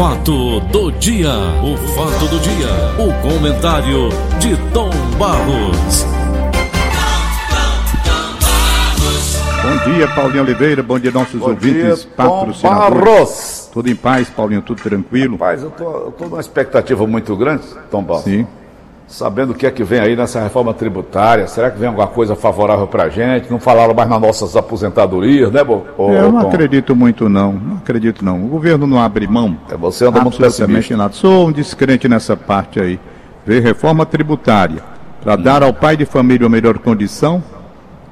fato 0.00 0.60
do 0.72 0.90
dia, 0.92 1.28
o 1.62 1.76
fato 1.94 2.26
do 2.28 2.40
dia, 2.40 2.70
o 2.98 3.12
comentário 3.20 4.08
de 4.38 4.56
Tom 4.72 4.88
Barros. 5.18 6.06
Bom 9.62 9.92
dia, 9.92 10.08
Paulinho 10.08 10.42
Oliveira, 10.42 10.82
bom 10.82 10.98
dia 10.98 11.10
nossos 11.10 11.38
Bom 11.38 11.50
ouvintes, 11.50 12.00
dia, 12.00 12.12
patrocinadores. 12.16 12.62
Tom 12.62 13.04
Barros. 13.04 13.70
Tudo 13.74 13.90
em 13.90 13.94
paz, 13.94 14.30
Paulinho, 14.30 14.62
tudo 14.62 14.82
tranquilo? 14.82 15.32
Rapaz, 15.32 15.62
eu 15.62 15.70
tô, 15.70 15.84
eu 15.84 16.12
tô 16.12 16.24
numa 16.24 16.40
expectativa 16.40 17.06
muito 17.06 17.36
grande, 17.36 17.64
Tom 17.90 18.02
Barros. 18.02 18.24
Sim. 18.24 18.46
Sabendo 19.10 19.50
o 19.50 19.54
que 19.56 19.66
é 19.66 19.70
que 19.72 19.82
vem 19.82 19.98
aí 19.98 20.14
nessa 20.14 20.40
reforma 20.40 20.72
tributária, 20.72 21.44
será 21.48 21.68
que 21.68 21.76
vem 21.76 21.88
alguma 21.88 22.06
coisa 22.06 22.36
favorável 22.36 22.86
pra 22.86 23.08
gente? 23.08 23.50
Não 23.50 23.58
falaram 23.58 23.92
mais 23.92 24.08
nas 24.08 24.20
nossas 24.20 24.54
aposentadorias, 24.56 25.50
né, 25.50 25.64
Bo? 25.64 25.84
Ô, 25.98 26.12
eu 26.12 26.30
não 26.30 26.42
Tom? 26.42 26.48
acredito 26.48 26.94
muito 26.94 27.28
não, 27.28 27.52
não 27.54 27.76
acredito 27.78 28.24
não. 28.24 28.44
O 28.44 28.46
governo 28.46 28.86
não 28.86 29.00
abre 29.00 29.26
mão 29.26 29.56
É, 29.68 29.76
Você 29.76 30.06
anda 30.06 30.20
muito 30.20 30.38
pessimista. 30.38 30.96
nada. 30.96 31.12
Sou 31.12 31.48
um 31.48 31.52
descrente 31.52 32.08
nessa 32.08 32.36
parte 32.36 32.78
aí. 32.78 33.00
Ver 33.44 33.60
reforma 33.64 34.06
tributária 34.06 34.80
para 35.24 35.34
Hum. 35.34 35.42
dar 35.42 35.62
ao 35.64 35.74
pai 35.74 35.96
de 35.96 36.04
família 36.04 36.46
uma 36.46 36.50
melhor 36.52 36.78
condição, 36.78 37.42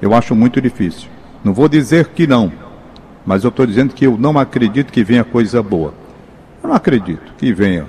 eu 0.02 0.12
acho 0.12 0.34
muito 0.34 0.60
difícil. 0.60 1.08
Não 1.44 1.54
vou 1.54 1.68
dizer 1.68 2.08
que 2.08 2.26
não, 2.26 2.50
mas 3.24 3.44
eu 3.44 3.50
estou 3.50 3.64
dizendo 3.64 3.94
que 3.94 4.04
eu 4.04 4.16
não 4.18 4.36
acredito 4.36 4.92
que 4.92 5.04
venha 5.04 5.22
coisa 5.22 5.62
boa. 5.62 5.94
Eu 6.60 6.68
não 6.70 6.74
acredito 6.74 7.32
que 7.38 7.52
venha. 7.52 7.86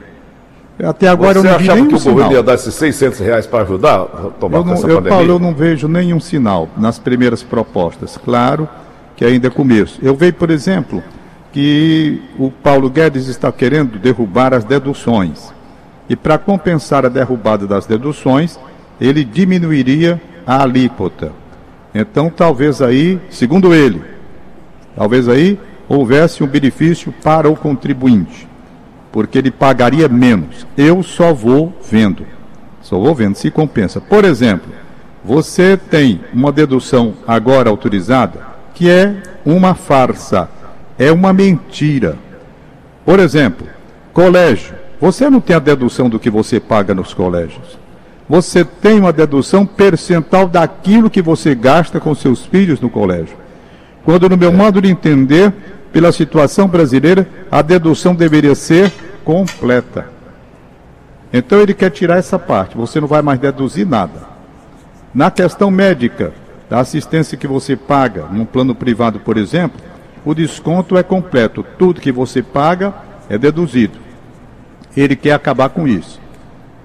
Até 0.84 1.10
agora 1.10 1.34
Você 1.34 1.40
eu 1.40 1.44
não 1.44 1.58
achava 1.58 1.78
que 1.78 1.96
o 1.96 2.00
governo 2.00 2.18
sinal. 2.18 2.32
ia 2.32 2.44
dar 2.44 2.54
esses 2.54 2.74
600 2.74 3.20
reais 3.20 3.46
para 3.46 3.64
ajudar, 3.64 4.06
Tom 4.40 4.48
Eu 4.48 4.64
não, 4.64 4.66
nessa 4.66 4.88
eu, 4.88 4.96
pandemia? 4.96 5.10
Paulo, 5.10 5.32
eu 5.34 5.40
não 5.40 5.54
vejo 5.54 5.88
nenhum 5.88 6.20
sinal 6.20 6.70
nas 6.78 6.98
primeiras 6.98 7.44
propostas. 7.44 8.18
Claro 8.18 8.68
que 9.16 9.26
ainda 9.26 9.48
é 9.48 9.50
começo. 9.52 10.00
Eu 10.02 10.16
vejo, 10.16 10.34
por 10.34 10.50
exemplo, 10.50 11.04
que 11.52 12.22
o 12.38 12.50
Paulo 12.50 12.90
Guedes 12.90 13.28
está 13.28 13.52
querendo 13.52 14.00
derrubar 14.00 14.54
as 14.54 14.64
deduções. 14.64 15.52
E 16.08 16.16
para 16.16 16.38
compensar 16.38 17.06
a 17.06 17.10
derrubada 17.10 17.68
das 17.68 17.86
deduções, 17.86 18.58
ele 19.00 19.24
diminuiria 19.24 20.22
a 20.46 20.64
alíquota. 20.64 21.32
Então, 21.94 22.30
talvez 22.30 22.82
aí, 22.82 23.20
segundo 23.30 23.74
ele, 23.74 24.02
talvez 24.96 25.28
aí 25.28 25.60
houvesse 25.88 26.44
um 26.44 26.48
benefício 26.48 27.14
para 27.24 27.50
o 27.50 27.56
contribuinte, 27.56 28.48
porque 29.12 29.38
ele 29.38 29.52
pagaria 29.52 30.08
menos. 30.08 30.66
Eu 30.78 31.02
só 31.04 31.34
vou 31.34 31.74
vendo. 31.90 32.26
Só 32.82 32.98
vou 32.98 33.14
vendo 33.14 33.36
se 33.36 33.52
compensa. 33.52 34.00
Por 34.00 34.26
exemplo, 34.26 34.72
você 35.24 35.78
tem 35.78 36.22
uma 36.34 36.52
dedução 36.52 37.14
agora 37.28 37.70
autorizada 37.70 38.48
que 38.74 38.90
é 38.90 39.22
uma 39.46 39.76
farsa, 39.76 40.50
é 40.98 41.12
uma 41.12 41.34
mentira. 41.34 42.18
Por 43.06 43.20
exemplo, 43.20 43.68
colégio. 44.14 44.74
Você 45.02 45.30
não 45.30 45.42
tem 45.42 45.56
a 45.56 45.60
dedução 45.60 46.10
do 46.10 46.20
que 46.20 46.30
você 46.30 46.60
paga 46.60 46.94
nos 46.94 47.14
colégios. 47.14 47.78
Você 48.30 48.64
tem 48.64 49.00
uma 49.00 49.12
dedução 49.12 49.66
percentual 49.66 50.48
daquilo 50.48 51.10
que 51.10 51.22
você 51.22 51.56
gasta 51.56 52.00
com 52.00 52.14
seus 52.14 52.46
filhos 52.46 52.80
no 52.80 52.90
colégio. 52.90 53.36
Quando, 54.06 54.30
no 54.30 54.38
meu 54.38 54.52
modo 54.52 54.82
de 54.82 54.90
entender, 54.90 55.54
pela 55.92 56.12
situação 56.12 56.68
brasileira, 56.68 57.28
a 57.52 57.62
dedução 57.62 58.14
deveria 58.14 58.56
ser 58.56 58.92
completa. 59.24 60.08
Então 61.32 61.60
ele 61.60 61.74
quer 61.74 61.92
tirar 61.92 62.18
essa 62.18 62.40
parte, 62.40 62.76
você 62.76 63.00
não 63.00 63.08
vai 63.08 63.22
mais 63.22 63.40
deduzir 63.40 63.86
nada. 63.86 64.28
Na 65.14 65.30
questão 65.32 65.72
médica, 65.72 66.34
da 66.70 66.80
assistência 66.80 67.38
que 67.38 67.48
você 67.48 67.76
paga 67.76 68.26
num 68.32 68.46
plano 68.46 68.76
privado, 68.76 69.20
por 69.20 69.38
exemplo, 69.38 69.82
o 70.24 70.34
desconto 70.36 70.98
é 70.98 71.04
completo. 71.04 71.66
Tudo 71.78 72.02
que 72.02 72.12
você 72.12 72.44
paga 72.44 72.94
é 73.30 73.38
deduzido. 73.38 73.98
Ele 74.96 75.16
quer 75.16 75.32
acabar 75.32 75.70
com 75.70 75.88
isso. 75.88 76.20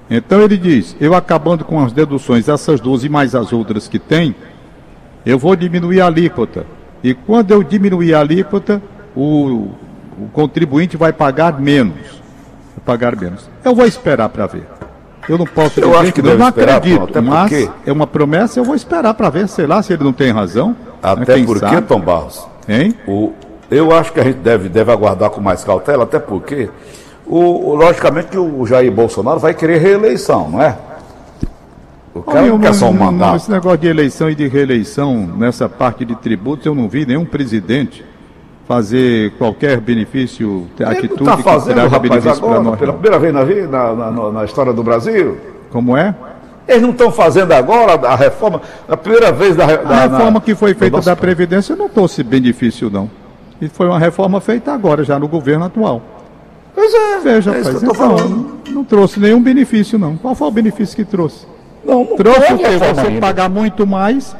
Então 0.08 0.40
ele 0.40 0.56
diz: 0.56 0.96
eu 1.00 1.14
acabando 1.14 1.64
com 1.64 1.82
as 1.82 1.92
deduções, 1.92 2.48
essas 2.48 2.80
duas 2.80 3.04
e 3.04 3.08
mais 3.08 3.34
as 3.34 3.52
outras 3.52 3.88
que 3.88 3.98
tem, 3.98 4.34
eu 5.24 5.38
vou 5.38 5.54
diminuir 5.56 6.00
a 6.00 6.06
alíquota. 6.06 6.66
E 7.02 7.12
quando 7.12 7.50
eu 7.50 7.62
diminuir 7.62 8.14
a 8.14 8.20
alíquota, 8.20 8.82
o, 9.16 9.68
o 10.18 10.28
contribuinte 10.32 10.96
vai 10.96 11.12
pagar 11.12 11.60
menos. 11.60 11.94
Vai 12.76 12.84
pagar 12.84 13.16
menos. 13.16 13.48
Eu 13.64 13.74
vou 13.74 13.86
esperar 13.86 14.28
para 14.28 14.46
ver. 14.46 14.66
Eu 15.28 15.38
não 15.38 15.46
posso 15.46 15.80
Eu 15.80 15.88
dizer 15.88 16.00
acho 16.02 16.12
que 16.12 16.20
não, 16.22 16.30
eu 16.32 16.38
não 16.38 16.48
esperar, 16.48 16.76
acredito, 16.76 17.22
mas 17.22 17.50
porque- 17.50 17.70
é 17.86 17.92
uma 17.92 18.06
promessa, 18.06 18.60
eu 18.60 18.64
vou 18.64 18.74
esperar 18.74 19.14
para 19.14 19.30
ver, 19.30 19.48
sei 19.48 19.66
lá, 19.66 19.82
se 19.82 19.92
ele 19.92 20.04
não 20.04 20.12
tem 20.12 20.30
razão. 20.30 20.76
Mas 21.02 21.22
Até 21.22 21.42
porque, 21.44 21.60
sabe, 21.60 21.82
Tom 21.86 22.00
Barros, 22.00 22.46
Hein? 22.68 22.94
o, 23.08 23.32
eu 23.70 23.90
acho 23.94 24.12
que 24.12 24.20
a 24.20 24.24
gente 24.24 24.36
deve, 24.38 24.68
deve 24.68 24.92
aguardar 24.92 25.30
com 25.30 25.40
mais 25.40 25.64
cautela, 25.64 26.04
até 26.04 26.18
porque, 26.18 26.68
o, 27.26 27.70
o- 27.70 27.74
logicamente, 27.74 28.28
que 28.28 28.38
o 28.38 28.66
Jair 28.66 28.92
Bolsonaro 28.92 29.38
vai 29.40 29.54
querer 29.54 29.78
reeleição, 29.80 30.50
não 30.50 30.60
é? 30.62 30.76
O 32.14 32.22
cara 32.22 32.42
não 32.46 32.58
quer 32.58 32.74
só 32.74 32.90
um 32.90 32.92
mandato. 32.92 33.36
Esse 33.36 33.50
negócio 33.50 33.78
de 33.78 33.88
eleição 33.88 34.30
e 34.30 34.34
de 34.34 34.46
reeleição, 34.46 35.26
nessa 35.36 35.68
parte 35.68 36.04
de 36.04 36.14
tributos, 36.14 36.64
eu 36.66 36.74
não 36.74 36.88
vi 36.88 37.04
nenhum 37.04 37.24
presidente 37.24 38.04
fazer 38.66 39.32
qualquer 39.32 39.80
benefício, 39.80 40.66
Ele 40.78 40.88
atitude 40.88 41.22
não 41.24 41.36
que 41.36 41.42
fazendo, 41.42 41.74
traga 41.74 41.88
rapaz, 41.90 42.02
benefício 42.10 42.40
para 42.40 42.48
agora, 42.48 42.62
nós. 42.62 42.78
pela 42.78 42.92
não. 42.92 42.98
primeira 43.00 43.18
vez 43.18 43.34
na, 43.34 43.44
vida, 43.44 43.94
na, 43.94 44.10
na- 44.10 44.30
na 44.32 44.44
história 44.44 44.72
do 44.72 44.82
Brasil. 44.82 45.36
Como 45.70 45.96
é? 45.96 46.14
Eles 46.66 46.80
não 46.80 46.90
estão 46.90 47.10
fazendo 47.12 47.52
agora 47.52 47.92
a 48.08 48.16
reforma, 48.16 48.62
a 48.88 48.96
primeira 48.96 49.30
vez 49.30 49.54
da, 49.54 49.64
A 49.64 49.76
da 49.76 50.00
reforma 50.02 50.30
na- 50.32 50.40
que 50.40 50.54
foi 50.54 50.72
feita 50.72 50.96
nosso 50.96 51.08
da. 51.10 51.14
Previdência 51.16 51.76
não 51.76 51.88
trouxe 51.90 52.22
benefício, 52.22 52.88
não. 52.88 53.10
E 53.60 53.68
foi 53.68 53.86
uma 53.86 53.98
reforma 53.98 54.40
feita 54.40 54.72
agora, 54.72 55.04
já 55.04 55.18
no 55.18 55.28
governo 55.28 55.66
atual. 55.66 56.00
Pois 56.74 56.92
é, 56.92 57.18
Veja, 57.20 57.50
é 57.52 57.58
rapaz, 57.58 57.78
que 57.78 57.84
então, 57.84 57.94
falando. 57.94 58.28
não, 58.66 58.74
não 58.76 58.84
trouxe 58.84 59.20
nenhum 59.20 59.40
benefício, 59.42 59.98
não. 59.98 60.16
Qual 60.16 60.34
foi 60.34 60.48
o 60.48 60.50
benefício 60.50 60.96
que 60.96 61.04
trouxe? 61.04 61.46
Não, 61.84 62.02
não 62.02 62.16
Trouxe 62.16 62.52
o 62.52 62.56
reforma 62.56 63.02
Você 63.02 63.20
pagar 63.20 63.48
muito 63.50 63.86
mais, 63.86 64.34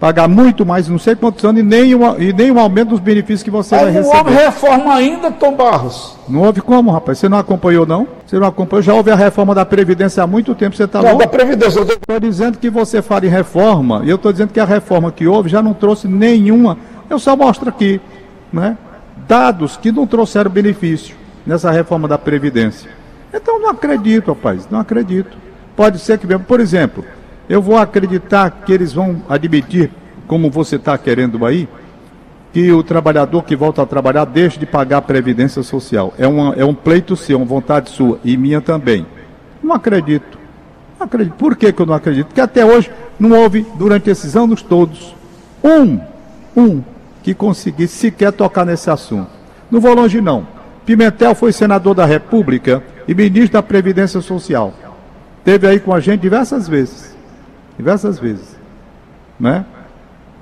pagar 0.00 0.26
muito 0.26 0.64
mais, 0.64 0.88
não 0.88 0.98
sei 0.98 1.14
quantos 1.14 1.44
anos, 1.44 1.60
e 1.60 1.62
nem, 1.62 1.94
um, 1.94 2.18
e 2.18 2.32
nem 2.32 2.50
um 2.50 2.58
aumento 2.58 2.88
dos 2.88 3.00
benefícios 3.00 3.42
que 3.42 3.50
você 3.50 3.76
vai 3.76 3.84
Mas 3.92 3.94
não 3.96 4.02
houve 4.16 4.30
receber. 4.30 4.44
reforma 4.46 4.94
ainda, 4.94 5.30
Tom 5.30 5.54
Barros. 5.54 6.16
Não 6.26 6.40
houve 6.40 6.62
como, 6.62 6.90
rapaz? 6.90 7.18
Você 7.18 7.28
não 7.28 7.36
acompanhou, 7.38 7.84
não? 7.84 8.08
Você 8.26 8.38
não 8.38 8.46
acompanhou? 8.46 8.82
Já 8.82 8.94
houve 8.94 9.10
a 9.10 9.14
reforma 9.14 9.54
da 9.54 9.64
Previdência 9.66 10.22
há 10.22 10.26
muito 10.26 10.54
tempo, 10.54 10.74
você 10.74 10.84
está 10.84 11.00
Não, 11.02 11.10
louco? 11.10 11.18
da 11.24 11.28
Previdência. 11.28 11.84
tô- 11.84 11.92
Estou 11.92 12.18
dizendo 12.18 12.56
que 12.56 12.70
você 12.70 13.02
fala 13.02 13.26
em 13.26 13.28
reforma, 13.28 14.00
e 14.04 14.08
eu 14.08 14.16
estou 14.16 14.32
dizendo 14.32 14.52
que 14.54 14.58
a 14.58 14.64
reforma 14.64 15.12
que 15.12 15.26
houve 15.26 15.50
já 15.50 15.62
não 15.62 15.74
trouxe 15.74 16.08
nenhuma. 16.08 16.78
Eu 17.10 17.18
só 17.18 17.36
mostro 17.36 17.68
aqui, 17.68 18.00
né? 18.50 18.78
Dados 19.28 19.76
que 19.76 19.92
não 19.92 20.06
trouxeram 20.06 20.50
benefício 20.50 21.14
nessa 21.46 21.70
reforma 21.70 22.08
da 22.08 22.16
Previdência. 22.16 22.90
Então 23.34 23.60
não 23.60 23.68
acredito, 23.68 24.28
rapaz, 24.28 24.66
não 24.70 24.80
acredito. 24.80 25.36
Pode 25.76 25.98
ser 25.98 26.16
que, 26.18 26.26
mesmo- 26.26 26.44
por 26.44 26.58
exemplo, 26.58 27.04
eu 27.50 27.60
vou 27.60 27.76
acreditar 27.76 28.48
que 28.64 28.72
eles 28.72 28.92
vão 28.92 29.24
admitir, 29.28 29.90
como 30.28 30.48
você 30.48 30.76
está 30.76 30.96
querendo 30.96 31.44
aí, 31.44 31.68
que 32.52 32.70
o 32.70 32.80
trabalhador 32.80 33.42
que 33.42 33.56
volta 33.56 33.82
a 33.82 33.86
trabalhar 33.86 34.24
deixe 34.24 34.56
de 34.56 34.66
pagar 34.66 34.98
a 34.98 35.02
Previdência 35.02 35.60
Social. 35.64 36.14
É, 36.16 36.28
uma, 36.28 36.54
é 36.54 36.64
um 36.64 36.72
pleito 36.72 37.16
seu, 37.16 37.38
uma 37.38 37.44
vontade 37.44 37.90
sua 37.90 38.20
e 38.22 38.36
minha 38.36 38.60
também. 38.60 39.04
Não 39.60 39.74
acredito. 39.74 40.38
Não 40.96 41.06
acredito. 41.06 41.34
Por 41.34 41.56
que, 41.56 41.72
que 41.72 41.82
eu 41.82 41.86
não 41.86 41.94
acredito? 41.94 42.26
Porque 42.26 42.40
até 42.40 42.64
hoje 42.64 42.88
não 43.18 43.36
houve, 43.36 43.66
durante 43.74 44.08
esses 44.08 44.36
anos 44.36 44.62
todos, 44.62 45.12
um, 45.62 45.98
um, 46.56 46.80
que 47.20 47.34
conseguisse 47.34 47.96
sequer 47.96 48.30
tocar 48.30 48.64
nesse 48.64 48.88
assunto. 48.90 49.28
Não 49.68 49.80
vou 49.80 49.92
longe, 49.92 50.20
não. 50.20 50.46
Pimentel 50.86 51.34
foi 51.34 51.50
senador 51.50 51.96
da 51.96 52.06
República 52.06 52.80
e 53.08 53.14
ministro 53.14 53.54
da 53.54 53.62
Previdência 53.62 54.20
Social. 54.20 54.72
Teve 55.44 55.66
aí 55.66 55.80
com 55.80 55.92
a 55.92 55.98
gente 55.98 56.20
diversas 56.20 56.68
vezes. 56.68 57.09
Diversas 57.80 58.18
vezes. 58.18 58.58
Né? 59.38 59.64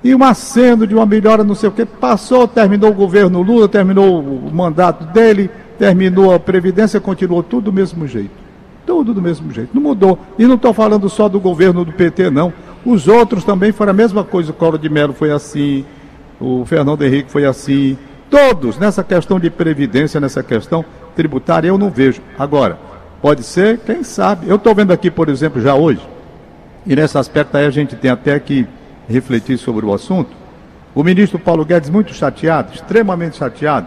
E 0.03 0.13
um 0.13 0.25
aceno 0.25 0.89
de 0.89 0.95
uma 0.95 1.07
melhora, 1.07 1.45
não 1.45 1.55
sei 1.55 1.69
o 1.69 1.73
quê. 1.73 1.85
Passou, 1.85 2.49
terminou 2.49 2.91
o 2.91 2.95
governo 2.95 3.43
Lula, 3.43 3.69
terminou 3.69 4.21
o 4.21 4.53
mandato 4.53 5.05
dele, 5.13 5.49
terminou 5.79 6.35
a 6.35 6.41
Previdência, 6.41 7.01
continuou 7.01 7.45
tudo 7.45 7.67
do 7.67 7.73
mesmo 7.73 8.09
jeito. 8.09 8.33
Tudo 8.85 9.15
do 9.15 9.23
mesmo 9.23 9.53
jeito. 9.53 9.71
Não 9.73 9.81
mudou. 9.81 10.19
E 10.37 10.47
não 10.47 10.57
estou 10.57 10.75
falando 10.75 11.09
só 11.09 11.29
do 11.29 11.39
governo 11.39 11.85
do 11.85 11.93
PT, 11.93 12.29
não. 12.29 12.53
Os 12.85 13.07
outros 13.07 13.45
também 13.45 13.71
foram 13.71 13.91
a 13.91 13.95
mesma 13.95 14.25
coisa. 14.25 14.51
O 14.51 14.55
Coro 14.55 14.77
de 14.77 14.89
Mello 14.89 15.13
foi 15.13 15.31
assim, 15.31 15.85
o 16.41 16.65
Fernando 16.65 17.05
Henrique 17.05 17.31
foi 17.31 17.45
assim. 17.45 17.97
Todos, 18.29 18.79
nessa 18.79 19.05
questão 19.05 19.39
de 19.39 19.49
Previdência, 19.49 20.21
nessa 20.21 20.43
questão 20.43 20.85
tributária, 21.15 21.69
eu 21.69 21.79
não 21.79 21.89
vejo. 21.89 22.21
Agora, 22.37 22.79
pode 23.23 23.45
ser, 23.45 23.79
quem 23.79 24.03
sabe. 24.03 24.49
Eu 24.49 24.57
estou 24.57 24.75
vendo 24.75 24.93
aqui, 24.93 25.09
por 25.09 25.29
exemplo, 25.29 25.63
já 25.63 25.77
hoje, 25.77 26.01
e 26.89 26.97
nesse 26.97 27.17
aspecto 27.17 27.57
aí 27.57 27.67
a 27.67 27.71
gente 27.71 27.95
tem 27.95 28.11
até 28.11 28.41
que 28.41 28.67
refletir 29.09 29.59
sobre 29.59 29.87
o 29.87 29.95
assunto. 29.95 30.31
O 30.95 31.05
ministro 31.05 31.39
Paulo 31.39 31.65
Guedes 31.65 31.91
muito 31.91 32.13
chateado, 32.13 32.73
extremamente 32.75 33.37
chateado, 33.37 33.87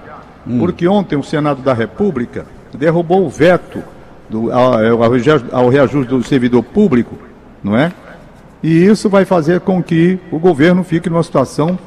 porque 0.59 0.88
ontem 0.88 1.15
o 1.18 1.24
Senado 1.24 1.62
da 1.62 1.74
República 1.74 2.45
derrubou 2.74 3.25
o 3.25 3.30
veto 3.30 3.83
do, 4.30 4.51
ao, 4.51 5.03
ao 5.03 5.12
reaju- 5.12 5.45
ao 5.51 5.68
reajuste 5.69 6.09
do 6.09 6.24
servidor 6.24 6.63
público, 6.63 7.18
não 7.63 7.75
é? 7.75 7.92
E 8.63 8.86
isso 8.86 9.09
vai 9.09 9.25
fazer 9.25 9.59
com 9.62 9.81
que 9.81 10.19
o 10.31 10.39
governo 10.39 10.83
fique 10.83 11.09
numa 11.09 11.24
situação 11.24 11.77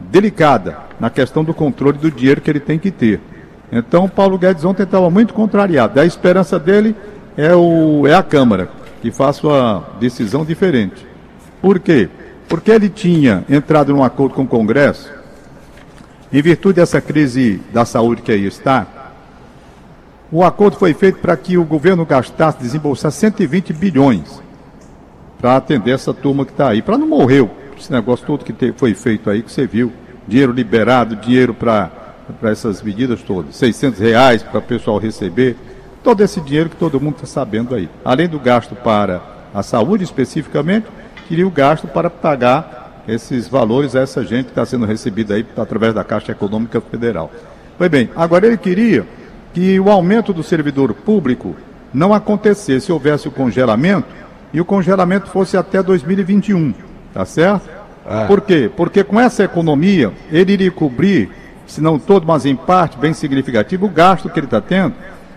delicada 0.00 0.76
na 1.00 1.08
questão 1.08 1.42
do 1.42 1.54
controle 1.54 1.96
do 1.96 2.10
dinheiro 2.10 2.40
que 2.40 2.50
ele 2.50 2.60
tem 2.60 2.78
que 2.78 2.90
ter. 2.90 3.20
Então, 3.72 4.04
o 4.04 4.08
Paulo 4.08 4.36
Guedes 4.36 4.64
ontem 4.64 4.82
estava 4.82 5.08
muito 5.10 5.32
contrariado. 5.32 5.98
A 5.98 6.04
esperança 6.04 6.58
dele 6.58 6.94
é, 7.36 7.54
o, 7.54 8.06
é 8.06 8.14
a 8.14 8.22
Câmara, 8.22 8.68
que 9.00 9.10
faça 9.10 9.46
uma 9.46 9.84
decisão 10.00 10.44
diferente. 10.44 11.06
Por 11.60 11.78
quê? 11.78 12.08
Porque 12.48 12.70
ele 12.70 12.88
tinha 12.88 13.44
entrado 13.48 13.92
num 13.92 14.04
acordo 14.04 14.34
com 14.34 14.42
o 14.42 14.46
Congresso, 14.46 15.12
em 16.32 16.42
virtude 16.42 16.76
dessa 16.76 17.00
crise 17.00 17.60
da 17.72 17.84
saúde 17.84 18.22
que 18.22 18.32
aí 18.32 18.46
está, 18.46 18.86
o 20.30 20.42
acordo 20.42 20.76
foi 20.76 20.92
feito 20.92 21.18
para 21.18 21.36
que 21.36 21.56
o 21.56 21.64
governo 21.64 22.04
gastasse, 22.04 22.58
desembolsasse 22.58 23.18
120 23.18 23.72
bilhões 23.72 24.42
para 25.38 25.56
atender 25.56 25.92
essa 25.92 26.12
turma 26.12 26.44
que 26.44 26.52
está 26.52 26.70
aí, 26.70 26.82
para 26.82 26.98
não 26.98 27.06
morrer 27.06 27.48
esse 27.78 27.92
negócio 27.92 28.26
todo 28.26 28.44
que 28.44 28.72
foi 28.72 28.94
feito 28.94 29.30
aí, 29.30 29.42
que 29.42 29.52
você 29.52 29.66
viu, 29.66 29.92
dinheiro 30.26 30.52
liberado, 30.52 31.14
dinheiro 31.14 31.54
para 31.54 31.90
essas 32.42 32.82
medidas 32.82 33.22
todas, 33.22 33.54
600 33.56 34.00
reais 34.00 34.42
para 34.42 34.58
o 34.58 34.62
pessoal 34.62 34.98
receber, 34.98 35.56
todo 36.06 36.20
esse 36.22 36.40
dinheiro 36.40 36.70
que 36.70 36.76
todo 36.76 37.00
mundo 37.00 37.16
está 37.16 37.26
sabendo 37.26 37.74
aí. 37.74 37.88
Além 38.04 38.28
do 38.28 38.38
gasto 38.38 38.76
para 38.76 39.20
a 39.52 39.60
saúde 39.60 40.04
especificamente, 40.04 40.86
queria 41.26 41.44
o 41.44 41.50
gasto 41.50 41.88
para 41.88 42.08
pagar 42.08 43.02
esses 43.08 43.48
valores 43.48 43.96
a 43.96 44.02
essa 44.02 44.24
gente 44.24 44.44
que 44.44 44.50
está 44.52 44.64
sendo 44.64 44.86
recebida 44.86 45.34
aí 45.34 45.44
através 45.56 45.92
da 45.92 46.04
Caixa 46.04 46.30
Econômica 46.30 46.80
Federal. 46.80 47.28
Pois 47.76 47.90
bem, 47.90 48.08
agora 48.14 48.46
ele 48.46 48.56
queria 48.56 49.04
que 49.52 49.80
o 49.80 49.90
aumento 49.90 50.32
do 50.32 50.44
servidor 50.44 50.94
público 50.94 51.56
não 51.92 52.14
acontecesse, 52.14 52.92
houvesse 52.92 53.26
o 53.26 53.32
congelamento, 53.32 54.06
e 54.52 54.60
o 54.60 54.64
congelamento 54.64 55.28
fosse 55.28 55.56
até 55.56 55.82
2021, 55.82 56.72
tá 57.12 57.24
certo? 57.24 57.68
É. 58.08 58.26
Por 58.26 58.42
quê? 58.42 58.70
Porque 58.76 59.02
com 59.02 59.18
essa 59.18 59.42
economia, 59.42 60.12
ele 60.30 60.52
iria 60.52 60.70
cobrir, 60.70 61.30
se 61.66 61.80
não 61.80 61.98
todo, 61.98 62.24
mas 62.24 62.46
em 62.46 62.54
parte 62.54 62.96
bem 62.96 63.12
significativo, 63.12 63.86
o 63.86 63.90
gasto 63.90 64.30
que 64.30 64.38
ele 64.38 64.46
está 64.46 64.60
tendo 64.60 64.94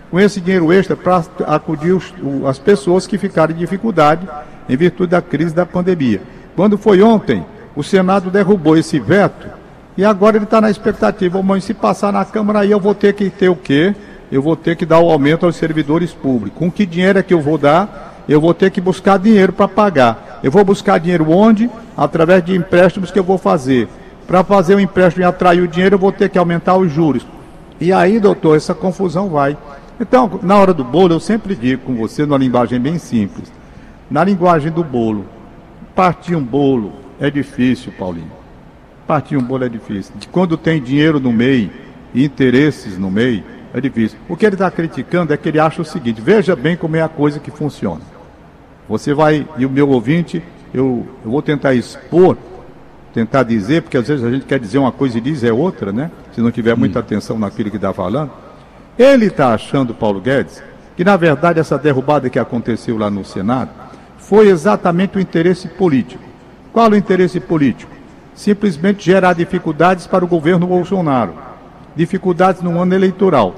com 0.10 0.20
esse 0.20 0.42
dinheiro 0.42 0.72
extra 0.74 0.96
para 0.96 1.24
acudir 1.48 1.92
os, 1.92 2.14
as 2.48 2.58
pessoas 2.58 3.06
que 3.06 3.18
ficaram 3.18 3.54
em 3.54 3.58
dificuldade 3.58 4.28
em 4.68 4.76
virtude 4.76 5.12
da 5.12 5.22
crise 5.22 5.54
da 5.54 5.66
pandemia. 5.66 6.22
Quando 6.56 6.78
foi 6.78 7.02
ontem, 7.02 7.46
o 7.76 7.84
Senado 7.84 8.30
derrubou 8.30 8.78
esse 8.78 9.00
veto 9.00 9.48
e 9.98 10.06
agora 10.06 10.38
ele 10.38 10.46
está 10.46 10.62
na 10.62 10.70
expectativa, 10.70 11.42
mãe, 11.42 11.60
se 11.60 11.74
passar 11.74 12.14
na 12.14 12.24
Câmara 12.24 12.60
aí 12.60 12.72
eu 12.72 12.80
vou 12.80 12.96
ter 12.96 13.14
que 13.14 13.30
ter 13.30 13.50
o 13.50 13.56
quê? 13.56 13.94
Eu 14.32 14.42
vou 14.42 14.56
ter 14.56 14.76
que 14.76 14.86
dar 14.86 15.00
o 15.00 15.10
aumento 15.10 15.46
aos 15.46 15.56
servidores 15.56 16.14
públicos. 16.14 16.58
Com 16.58 16.72
que 16.72 16.86
dinheiro 16.86 17.20
é 17.20 17.24
que 17.24 17.34
eu 17.34 17.42
vou 17.42 17.58
dar? 17.58 18.24
Eu 18.28 18.40
vou 18.40 18.54
ter 18.54 18.70
que 18.70 18.80
buscar 18.80 19.18
dinheiro 19.18 19.52
para 19.52 19.68
pagar. 19.68 20.40
Eu 20.44 20.52
vou 20.52 20.64
buscar 20.64 21.00
dinheiro 21.00 21.30
onde? 21.32 21.70
Através 21.98 22.44
de 22.46 22.56
empréstimos 22.56 23.10
que 23.12 23.18
eu 23.18 23.24
vou 23.24 23.38
fazer. 23.38 23.88
Para 24.28 24.44
fazer 24.44 24.76
o 24.76 24.80
empréstimo 24.80 25.24
e 25.24 25.28
atrair 25.28 25.62
o 25.62 25.68
dinheiro, 25.68 25.96
eu 25.96 26.00
vou 26.00 26.12
ter 26.12 26.30
que 26.30 26.38
aumentar 26.38 26.78
os 26.78 26.92
juros. 26.92 27.26
E 27.82 27.92
aí, 27.92 28.20
doutor, 28.20 28.56
essa 28.56 28.76
confusão 28.76 29.30
vai. 29.30 29.58
Então, 30.00 30.40
na 30.42 30.56
hora 30.56 30.74
do 30.74 30.84
bolo, 30.84 31.14
eu 31.14 31.20
sempre 31.20 31.56
digo 31.56 31.84
com 31.84 31.96
você, 31.96 32.26
numa 32.26 32.38
linguagem 32.38 32.80
bem 32.80 32.98
simples. 32.98 33.52
Na 34.10 34.24
linguagem 34.24 34.72
do 34.72 34.84
bolo, 34.84 35.26
partir 35.94 36.36
um 36.36 36.44
bolo 36.44 36.94
é 37.20 37.30
difícil, 37.30 37.92
Paulinho. 37.98 38.32
Partir 39.06 39.36
um 39.36 39.44
bolo 39.44 39.66
é 39.66 39.70
difícil. 39.70 40.14
Quando 40.32 40.56
tem 40.56 40.82
dinheiro 40.82 41.20
no 41.20 41.34
meio 41.34 41.70
e 42.14 42.24
interesses 42.24 42.98
no 42.98 43.12
meio, 43.12 43.44
é 43.74 43.82
difícil. 43.82 44.18
O 44.30 44.38
que 44.38 44.46
ele 44.46 44.56
está 44.56 44.72
criticando 44.72 45.34
é 45.34 45.38
que 45.38 45.50
ele 45.50 45.60
acha 45.60 45.82
o 45.82 45.86
seguinte: 45.86 46.22
veja 46.22 46.56
bem 46.56 46.78
como 46.78 46.96
é 46.96 47.02
a 47.02 47.10
coisa 47.10 47.40
que 47.40 47.52
funciona. 47.52 48.02
Você 48.88 49.14
vai, 49.14 49.46
e 49.58 49.66
o 49.66 49.70
meu 49.70 49.90
ouvinte, 49.90 50.42
eu, 50.74 51.06
eu 51.24 51.30
vou 51.30 51.42
tentar 51.42 51.76
expor, 51.76 52.38
tentar 53.14 53.44
dizer, 53.44 53.84
porque 53.84 53.98
às 53.98 54.08
vezes 54.08 54.26
a 54.26 54.32
gente 54.32 54.46
quer 54.46 54.60
dizer 54.60 54.80
uma 54.80 54.92
coisa 54.92 55.18
e 55.18 55.22
diz 55.22 55.44
é 55.44 55.52
outra, 55.52 55.92
né? 55.92 56.10
Se 56.34 56.42
não 56.42 56.50
tiver 56.50 56.76
muita 56.76 57.00
atenção 57.00 57.38
naquilo 57.38 57.70
que 57.70 57.76
está 57.76 57.94
falando. 57.94 58.32
Ele 59.00 59.28
está 59.28 59.54
achando, 59.54 59.94
Paulo 59.94 60.20
Guedes, 60.20 60.62
que 60.98 61.06
na 61.06 61.16
verdade 61.16 61.58
essa 61.58 61.78
derrubada 61.78 62.30
que 62.30 62.38
aconteceu 62.38 62.98
lá 62.98 63.10
no 63.10 63.24
Senado 63.24 63.70
foi 64.18 64.50
exatamente 64.50 65.18
o 65.18 65.22
interesse 65.22 65.70
político. 65.70 66.22
Qual 66.74 66.92
o 66.92 66.96
interesse 66.98 67.40
político? 67.40 67.90
Simplesmente 68.36 69.06
gerar 69.06 69.32
dificuldades 69.32 70.06
para 70.06 70.26
o 70.26 70.28
governo 70.28 70.68
Bolsonaro. 70.68 71.34
Dificuldades 71.96 72.62
no 72.62 72.78
ano 72.78 72.94
eleitoral. 72.94 73.56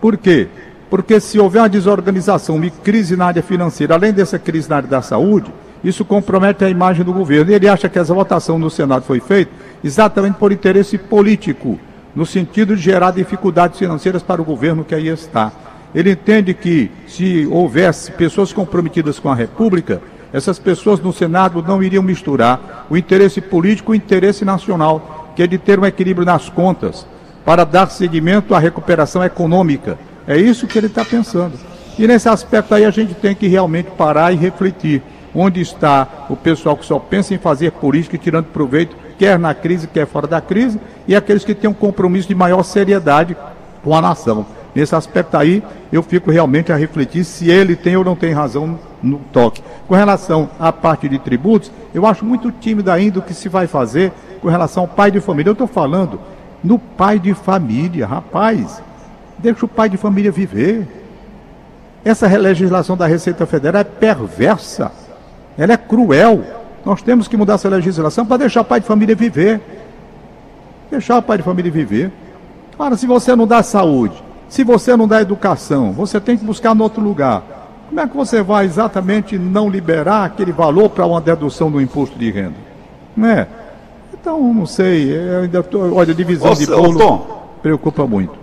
Por 0.00 0.16
quê? 0.16 0.46
Porque 0.88 1.18
se 1.18 1.36
houver 1.36 1.62
uma 1.62 1.68
desorganização 1.68 2.62
e 2.62 2.70
crise 2.70 3.16
na 3.16 3.26
área 3.26 3.42
financeira, 3.42 3.94
além 3.94 4.12
dessa 4.12 4.38
crise 4.38 4.70
na 4.70 4.76
área 4.76 4.88
da 4.88 5.02
saúde, 5.02 5.52
isso 5.82 6.04
compromete 6.04 6.64
a 6.64 6.70
imagem 6.70 7.04
do 7.04 7.12
governo. 7.12 7.50
E 7.50 7.54
ele 7.54 7.66
acha 7.66 7.88
que 7.88 7.98
essa 7.98 8.14
votação 8.14 8.56
no 8.56 8.70
Senado 8.70 9.02
foi 9.02 9.18
feita 9.18 9.50
exatamente 9.82 10.36
por 10.36 10.52
interesse 10.52 10.96
político, 10.96 11.76
no 12.16 12.24
sentido 12.24 12.74
de 12.74 12.82
gerar 12.82 13.10
dificuldades 13.10 13.78
financeiras 13.78 14.22
para 14.22 14.40
o 14.40 14.44
governo 14.44 14.82
que 14.82 14.94
aí 14.94 15.08
está. 15.08 15.52
Ele 15.94 16.12
entende 16.12 16.54
que 16.54 16.90
se 17.06 17.46
houvesse 17.46 18.10
pessoas 18.12 18.54
comprometidas 18.54 19.18
com 19.18 19.28
a 19.28 19.34
República, 19.34 20.00
essas 20.32 20.58
pessoas 20.58 20.98
no 20.98 21.12
Senado 21.12 21.62
não 21.62 21.82
iriam 21.82 22.02
misturar 22.02 22.86
o 22.88 22.96
interesse 22.96 23.40
político 23.42 23.88
com 23.88 23.92
o 23.92 23.94
interesse 23.94 24.44
nacional, 24.46 25.32
que 25.36 25.42
é 25.42 25.46
de 25.46 25.58
ter 25.58 25.78
um 25.78 25.84
equilíbrio 25.84 26.24
nas 26.24 26.48
contas, 26.48 27.06
para 27.44 27.64
dar 27.64 27.90
seguimento 27.90 28.54
à 28.54 28.58
recuperação 28.58 29.22
econômica. 29.22 29.98
É 30.26 30.38
isso 30.38 30.66
que 30.66 30.78
ele 30.78 30.88
está 30.88 31.04
pensando. 31.04 31.52
E 31.98 32.06
nesse 32.06 32.28
aspecto 32.28 32.74
aí 32.74 32.84
a 32.84 32.90
gente 32.90 33.14
tem 33.14 33.34
que 33.34 33.46
realmente 33.46 33.90
parar 33.90 34.32
e 34.32 34.36
refletir. 34.36 35.02
Onde 35.34 35.60
está 35.60 36.26
o 36.30 36.36
pessoal 36.36 36.76
que 36.78 36.86
só 36.86 36.98
pensa 36.98 37.34
em 37.34 37.38
fazer 37.38 37.72
política 37.72 38.16
e 38.16 38.18
tirando 38.18 38.46
proveito, 38.46 38.96
quer 39.18 39.38
na 39.38 39.54
crise, 39.54 39.86
quer 39.86 40.06
fora 40.06 40.26
da 40.26 40.40
crise, 40.40 40.80
e 41.06 41.14
aqueles 41.14 41.44
que 41.44 41.54
têm 41.54 41.70
um 41.70 41.74
compromisso 41.74 42.28
de 42.28 42.34
maior 42.34 42.62
seriedade 42.62 43.36
com 43.82 43.94
a 43.94 44.00
nação. 44.00 44.46
Nesse 44.74 44.94
aspecto 44.94 45.36
aí, 45.36 45.62
eu 45.90 46.02
fico 46.02 46.30
realmente 46.30 46.70
a 46.70 46.76
refletir 46.76 47.24
se 47.24 47.50
ele 47.50 47.74
tem 47.74 47.96
ou 47.96 48.04
não 48.04 48.14
tem 48.14 48.32
razão 48.32 48.78
no 49.02 49.18
toque. 49.32 49.62
Com 49.88 49.94
relação 49.94 50.50
à 50.60 50.70
parte 50.70 51.08
de 51.08 51.18
tributos, 51.18 51.72
eu 51.94 52.04
acho 52.04 52.24
muito 52.24 52.52
tímido 52.52 52.90
ainda 52.90 53.18
o 53.18 53.22
que 53.22 53.32
se 53.32 53.48
vai 53.48 53.66
fazer 53.66 54.12
com 54.42 54.48
relação 54.48 54.82
ao 54.82 54.88
pai 54.88 55.10
de 55.10 55.18
família. 55.18 55.48
Eu 55.48 55.54
estou 55.54 55.66
falando 55.66 56.20
no 56.62 56.78
pai 56.78 57.18
de 57.18 57.32
família, 57.32 58.06
rapaz. 58.06 58.82
Deixa 59.38 59.64
o 59.64 59.68
pai 59.68 59.88
de 59.88 59.96
família 59.96 60.30
viver. 60.30 60.86
Essa 62.04 62.26
legislação 62.26 62.96
da 62.96 63.06
Receita 63.06 63.46
Federal 63.46 63.80
é 63.80 63.84
perversa. 63.84 64.92
Ela 65.56 65.72
é 65.72 65.76
cruel. 65.76 66.44
Nós 66.86 67.02
temos 67.02 67.26
que 67.26 67.36
mudar 67.36 67.54
essa 67.54 67.68
legislação 67.68 68.24
para 68.24 68.36
deixar 68.36 68.60
o 68.60 68.64
pai 68.64 68.78
de 68.78 68.86
família 68.86 69.16
viver. 69.16 69.60
Deixar 70.88 71.18
o 71.18 71.22
pai 71.22 71.38
de 71.38 71.42
família 71.42 71.68
viver. 71.68 72.12
Ora, 72.78 72.96
se 72.96 73.08
você 73.08 73.34
não 73.34 73.44
dá 73.44 73.60
saúde, 73.60 74.14
se 74.48 74.62
você 74.62 74.96
não 74.96 75.08
dá 75.08 75.20
educação, 75.20 75.92
você 75.92 76.20
tem 76.20 76.38
que 76.38 76.44
buscar 76.44 76.76
em 76.76 76.80
outro 76.80 77.02
lugar. 77.02 77.42
Como 77.88 78.00
é 78.00 78.06
que 78.06 78.16
você 78.16 78.40
vai 78.40 78.66
exatamente 78.66 79.36
não 79.36 79.68
liberar 79.68 80.26
aquele 80.26 80.52
valor 80.52 80.88
para 80.88 81.04
uma 81.04 81.20
dedução 81.20 81.72
do 81.72 81.80
imposto 81.80 82.16
de 82.16 82.30
renda? 82.30 82.54
Não 83.16 83.28
é? 83.30 83.48
Então, 84.14 84.54
não 84.54 84.64
sei. 84.64 85.12
Eu 85.12 85.42
ainda 85.42 85.64
tô, 85.64 85.92
olha, 85.92 86.12
a 86.12 86.14
divisão 86.14 86.54
de 86.54 86.66
bolo 86.68 86.98
Tom, 87.00 87.48
preocupa 87.62 88.06
muito. 88.06 88.34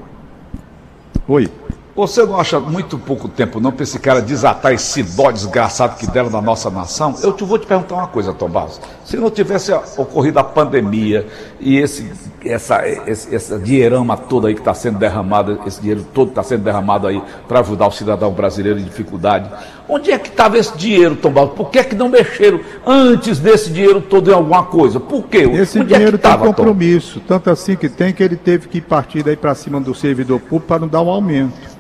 Oi. 1.29 1.49
Você 1.95 2.25
não 2.25 2.39
acha 2.39 2.59
muito 2.59 2.97
pouco 2.97 3.29
tempo 3.29 3.59
não 3.59 3.71
para 3.71 3.83
esse 3.83 3.99
cara 3.99 4.19
desatar 4.19 4.73
esse 4.73 5.03
dó 5.03 5.29
desgraçado 5.29 5.95
que 5.95 6.07
deram 6.07 6.31
na 6.31 6.41
nossa 6.41 6.71
nação? 6.71 7.13
Eu 7.21 7.31
te 7.33 7.43
vou 7.43 7.59
te 7.59 7.67
perguntar 7.67 7.93
uma 7.93 8.07
coisa, 8.07 8.33
Tomás. 8.33 8.81
Se 9.05 9.15
não 9.15 9.29
tivesse 9.29 9.71
ocorrido 9.95 10.39
a 10.39 10.43
pandemia 10.43 11.27
e 11.59 11.77
esse, 11.77 12.11
essa, 12.43 12.81
esse, 12.87 13.35
essa 13.35 13.59
dinheirama 13.59 14.17
toda 14.17 14.47
aí 14.47 14.55
que 14.55 14.61
está 14.61 14.73
sendo 14.73 14.97
derramado, 14.97 15.59
esse 15.67 15.79
dinheiro 15.79 16.03
todo 16.11 16.29
está 16.29 16.41
sendo 16.41 16.63
derramado 16.63 17.05
aí 17.05 17.21
para 17.47 17.59
ajudar 17.59 17.85
o 17.85 17.91
cidadão 17.91 18.31
brasileiro 18.31 18.79
em 18.79 18.83
dificuldade, 18.83 19.47
onde 19.87 20.11
é 20.11 20.17
que 20.17 20.29
estava 20.29 20.57
esse 20.57 20.75
dinheiro, 20.75 21.15
Tomás? 21.15 21.51
Por 21.51 21.69
que 21.69 21.77
é 21.77 21.83
que 21.83 21.93
não 21.93 22.09
mexeram 22.09 22.59
antes 22.87 23.37
desse 23.37 23.69
dinheiro 23.69 24.01
todo 24.01 24.31
em 24.31 24.33
alguma 24.33 24.63
coisa? 24.63 24.99
Por 24.99 25.25
quê? 25.27 25.43
Esse 25.43 25.77
onde 25.77 25.93
dinheiro 25.93 26.15
é 26.15 26.19
tem 26.19 26.31
tava, 26.31 26.47
compromisso, 26.47 27.19
Tom? 27.19 27.25
tanto 27.27 27.51
assim 27.51 27.75
que 27.75 27.87
tem 27.87 28.11
que 28.11 28.23
ele 28.23 28.35
teve 28.35 28.67
que 28.67 28.81
partir 28.81 29.21
daí 29.21 29.37
para 29.37 29.53
cima 29.53 29.79
do 29.79 29.93
servidor 29.93 30.39
público 30.39 30.65
para 30.65 30.79
não 30.79 30.87
dar 30.87 31.03
um 31.03 31.09
aumento 31.09 31.73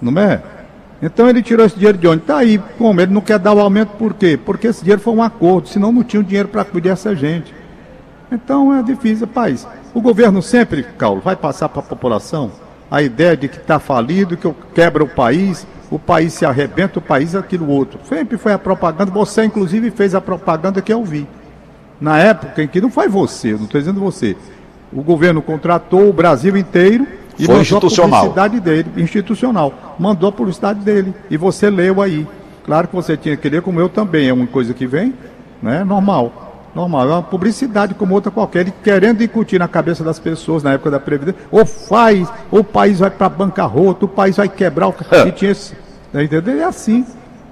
não 0.00 0.20
é? 0.20 0.42
Então 1.02 1.28
ele 1.28 1.42
tirou 1.42 1.66
esse 1.66 1.76
dinheiro 1.76 1.98
de 1.98 2.08
onde? 2.08 2.22
Está 2.22 2.38
aí, 2.38 2.58
como? 2.78 3.00
Ele 3.00 3.12
não 3.12 3.20
quer 3.20 3.38
dar 3.38 3.52
o 3.52 3.60
aumento 3.60 3.90
por 3.98 4.14
quê? 4.14 4.38
Porque 4.42 4.66
esse 4.68 4.80
dinheiro 4.80 5.00
foi 5.00 5.12
um 5.12 5.22
acordo, 5.22 5.68
senão 5.68 5.92
não 5.92 6.02
tinha 6.02 6.22
dinheiro 6.22 6.48
para 6.48 6.64
cuidar 6.64 6.90
dessa 6.90 7.14
gente. 7.14 7.54
Então 8.32 8.74
é 8.74 8.82
difícil, 8.82 9.26
país. 9.26 9.66
O 9.94 10.00
governo 10.00 10.42
sempre, 10.42 10.82
Paulo, 10.98 11.20
vai 11.20 11.36
passar 11.36 11.68
para 11.68 11.80
a 11.80 11.84
população 11.84 12.50
a 12.90 13.02
ideia 13.02 13.36
de 13.36 13.48
que 13.48 13.56
está 13.56 13.78
falido, 13.78 14.36
que 14.36 14.50
quebra 14.74 15.02
o 15.04 15.08
país, 15.08 15.66
o 15.90 15.98
país 15.98 16.32
se 16.32 16.44
arrebenta, 16.46 16.98
o 16.98 17.02
país 17.02 17.34
é 17.34 17.38
aquilo 17.38 17.68
outro. 17.68 17.98
Sempre 18.08 18.36
foi 18.38 18.52
a 18.52 18.58
propaganda, 18.58 19.10
você 19.10 19.44
inclusive 19.44 19.90
fez 19.90 20.14
a 20.14 20.20
propaganda 20.20 20.80
que 20.80 20.92
eu 20.92 21.04
vi. 21.04 21.26
Na 22.00 22.18
época 22.18 22.62
em 22.62 22.68
que 22.68 22.80
não 22.80 22.90
foi 22.90 23.08
você, 23.08 23.52
não 23.52 23.64
estou 23.64 23.80
dizendo 23.80 24.00
você. 24.00 24.36
O 24.92 25.02
governo 25.02 25.42
contratou 25.42 26.08
o 26.08 26.12
Brasil 26.12 26.56
inteiro 26.56 27.06
e 27.38 27.44
Foi 27.44 27.60
institucional. 27.60 28.20
a 28.20 28.22
publicidade 28.22 28.60
dele, 28.60 28.90
institucional. 28.96 29.72
Mandou 29.98 30.28
a 30.28 30.32
publicidade 30.32 30.80
dele. 30.80 31.14
E 31.30 31.36
você 31.36 31.70
leu 31.70 32.02
aí. 32.02 32.26
Claro 32.64 32.88
que 32.88 32.94
você 32.94 33.16
tinha 33.16 33.36
que 33.36 33.48
ler, 33.48 33.62
como 33.62 33.80
eu 33.80 33.88
também. 33.88 34.28
É 34.28 34.32
uma 34.32 34.46
coisa 34.46 34.74
que 34.74 34.86
vem, 34.86 35.14
né? 35.62 35.84
Normal. 35.84 36.46
normal, 36.74 37.08
é 37.08 37.12
uma 37.12 37.22
publicidade 37.22 37.94
como 37.94 38.14
outra 38.14 38.30
qualquer, 38.30 38.60
ele 38.60 38.74
querendo 38.84 39.22
incutir 39.22 39.58
na 39.58 39.66
cabeça 39.66 40.04
das 40.04 40.18
pessoas 40.18 40.62
na 40.62 40.74
época 40.74 40.90
da 40.90 41.00
Previdência, 41.00 41.40
ou 41.50 41.64
faz, 41.64 42.28
ou 42.50 42.60
o 42.60 42.64
país 42.64 42.98
vai 42.98 43.10
para 43.10 43.30
bancarrota, 43.30 44.04
o 44.04 44.08
país 44.08 44.36
vai 44.36 44.48
quebrar, 44.48 44.88
o... 44.88 44.94
e 45.26 45.32
tinha 45.32 45.52
esse, 45.52 45.74
tá 46.12 46.22
entendeu? 46.22 46.60
É 46.60 46.64
assim, 46.64 47.06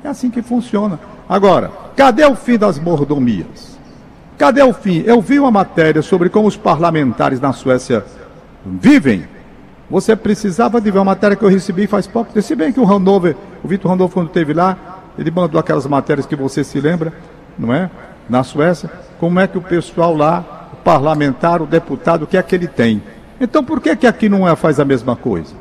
é 0.04 0.08
assim 0.08 0.30
que 0.30 0.42
funciona. 0.42 1.00
Agora, 1.26 1.70
cadê 1.96 2.24
o 2.26 2.36
fim 2.36 2.58
das 2.58 2.78
mordomias? 2.78 3.78
Cadê 4.36 4.62
o 4.62 4.74
fim? 4.74 5.02
Eu 5.06 5.22
vi 5.22 5.38
uma 5.38 5.50
matéria 5.50 6.02
sobre 6.02 6.28
como 6.28 6.46
os 6.46 6.56
parlamentares 6.56 7.40
na 7.40 7.52
Suécia 7.52 8.04
vivem. 8.66 9.26
Você 9.90 10.16
precisava 10.16 10.80
de 10.80 10.90
ver 10.90 10.98
uma 10.98 11.04
matéria 11.04 11.36
que 11.36 11.44
eu 11.44 11.48
recebi 11.48 11.86
faz 11.86 12.06
pouco. 12.06 12.40
Se 12.40 12.54
bem 12.54 12.72
que 12.72 12.80
o 12.80 12.90
Hanover, 12.90 13.36
o 13.62 13.68
Vitor 13.68 13.92
Hanover, 13.92 14.14
quando 14.14 14.28
esteve 14.28 14.52
lá, 14.54 14.76
ele 15.18 15.30
mandou 15.30 15.60
aquelas 15.60 15.86
matérias 15.86 16.26
que 16.26 16.34
você 16.34 16.64
se 16.64 16.80
lembra, 16.80 17.12
não 17.58 17.72
é? 17.72 17.90
Na 18.28 18.42
Suécia, 18.42 18.90
como 19.18 19.38
é 19.38 19.46
que 19.46 19.58
o 19.58 19.62
pessoal 19.62 20.16
lá, 20.16 20.68
o 20.72 20.76
parlamentar, 20.76 21.60
o 21.60 21.66
deputado, 21.66 22.22
o 22.22 22.26
que 22.26 22.36
é 22.36 22.42
que 22.42 22.54
ele 22.54 22.66
tem? 22.66 23.02
Então 23.40 23.62
por 23.62 23.80
que, 23.80 23.94
que 23.94 24.06
aqui 24.06 24.28
não 24.28 24.48
é, 24.48 24.56
faz 24.56 24.80
a 24.80 24.84
mesma 24.84 25.14
coisa? 25.14 25.54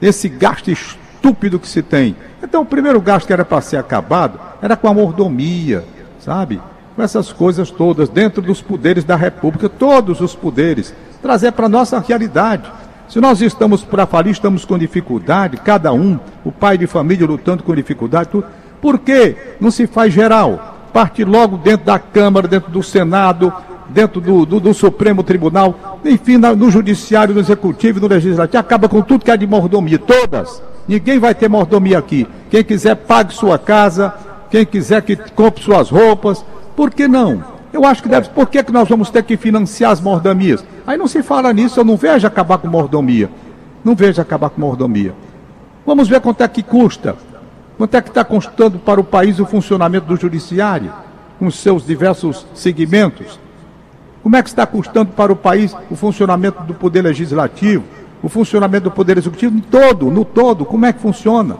Esse 0.00 0.28
gasto 0.28 0.70
estúpido 0.70 1.58
que 1.58 1.68
se 1.68 1.82
tem. 1.82 2.16
Então 2.42 2.62
o 2.62 2.66
primeiro 2.66 3.00
gasto 3.00 3.26
que 3.26 3.32
era 3.32 3.44
para 3.44 3.60
ser 3.60 3.76
acabado 3.76 4.40
era 4.62 4.76
com 4.76 4.88
a 4.88 4.94
mordomia, 4.94 5.84
sabe? 6.18 6.60
Com 6.96 7.02
essas 7.02 7.32
coisas 7.32 7.70
todas, 7.70 8.08
dentro 8.08 8.40
dos 8.40 8.62
poderes 8.62 9.04
da 9.04 9.16
República, 9.16 9.68
todos 9.68 10.20
os 10.20 10.34
poderes, 10.34 10.94
trazer 11.20 11.52
para 11.52 11.66
a 11.66 11.68
nossa 11.68 11.98
realidade. 12.00 12.70
Se 13.08 13.20
nós 13.20 13.40
estamos 13.40 13.82
para 13.82 14.06
falir, 14.06 14.32
estamos 14.32 14.66
com 14.66 14.78
dificuldade, 14.78 15.56
cada 15.56 15.92
um, 15.92 16.18
o 16.44 16.52
pai 16.52 16.76
de 16.76 16.86
família 16.86 17.26
lutando 17.26 17.62
com 17.62 17.74
dificuldade, 17.74 18.28
tudo. 18.28 18.44
Por 18.82 18.98
que 18.98 19.34
não 19.58 19.70
se 19.70 19.86
faz 19.86 20.12
geral? 20.12 20.76
Parte 20.92 21.24
logo 21.24 21.56
dentro 21.56 21.86
da 21.86 21.98
Câmara, 21.98 22.46
dentro 22.46 22.70
do 22.70 22.82
Senado, 22.82 23.52
dentro 23.88 24.20
do, 24.20 24.44
do, 24.44 24.60
do 24.60 24.74
Supremo 24.74 25.22
Tribunal, 25.22 25.98
enfim, 26.04 26.36
no 26.36 26.70
Judiciário, 26.70 27.34
no 27.34 27.40
Executivo, 27.40 27.98
no 27.98 28.08
Legislativo, 28.08 28.58
acaba 28.58 28.88
com 28.88 29.00
tudo 29.00 29.24
que 29.24 29.30
é 29.30 29.36
de 29.36 29.46
mordomia, 29.46 29.98
todas. 29.98 30.62
Ninguém 30.86 31.18
vai 31.18 31.34
ter 31.34 31.48
mordomia 31.48 31.98
aqui. 31.98 32.26
Quem 32.50 32.62
quiser, 32.62 32.94
pague 32.94 33.32
sua 33.32 33.58
casa, 33.58 34.14
quem 34.50 34.66
quiser 34.66 35.00
que 35.02 35.16
compre 35.16 35.62
suas 35.62 35.88
roupas. 35.88 36.44
Por 36.76 36.90
que 36.90 37.08
não? 37.08 37.57
Eu 37.72 37.84
acho 37.84 38.02
que 38.02 38.08
deve. 38.08 38.28
Por 38.30 38.48
que, 38.48 38.62
que 38.62 38.72
nós 38.72 38.88
vamos 38.88 39.10
ter 39.10 39.22
que 39.22 39.36
financiar 39.36 39.90
as 39.90 40.00
mordomias? 40.00 40.64
Aí 40.86 40.96
não 40.96 41.06
se 41.06 41.22
fala 41.22 41.52
nisso, 41.52 41.80
eu 41.80 41.84
não 41.84 41.96
vejo 41.96 42.26
acabar 42.26 42.58
com 42.58 42.68
mordomia. 42.68 43.30
Não 43.84 43.94
vejo 43.94 44.20
acabar 44.20 44.50
com 44.50 44.60
mordomia. 44.60 45.14
Vamos 45.84 46.08
ver 46.08 46.20
quanto 46.20 46.42
é 46.42 46.48
que 46.48 46.62
custa. 46.62 47.16
Quanto 47.76 47.94
é 47.94 48.02
que 48.02 48.08
está 48.08 48.24
custando 48.24 48.78
para 48.78 49.00
o 49.00 49.04
país 49.04 49.38
o 49.38 49.46
funcionamento 49.46 50.06
do 50.06 50.16
judiciário, 50.16 50.92
com 51.38 51.50
seus 51.50 51.86
diversos 51.86 52.46
segmentos? 52.52 53.38
Como 54.22 54.34
é 54.34 54.42
que 54.42 54.48
está 54.48 54.66
custando 54.66 55.12
para 55.12 55.32
o 55.32 55.36
país 55.36 55.74
o 55.88 55.94
funcionamento 55.94 56.62
do 56.64 56.74
poder 56.74 57.02
legislativo, 57.02 57.84
o 58.20 58.28
funcionamento 58.28 58.84
do 58.84 58.90
poder 58.90 59.16
executivo 59.16 59.54
no 59.54 59.60
todo, 59.60 60.10
no 60.10 60.24
todo? 60.24 60.64
Como 60.64 60.84
é 60.84 60.92
que 60.92 61.00
funciona? 61.00 61.56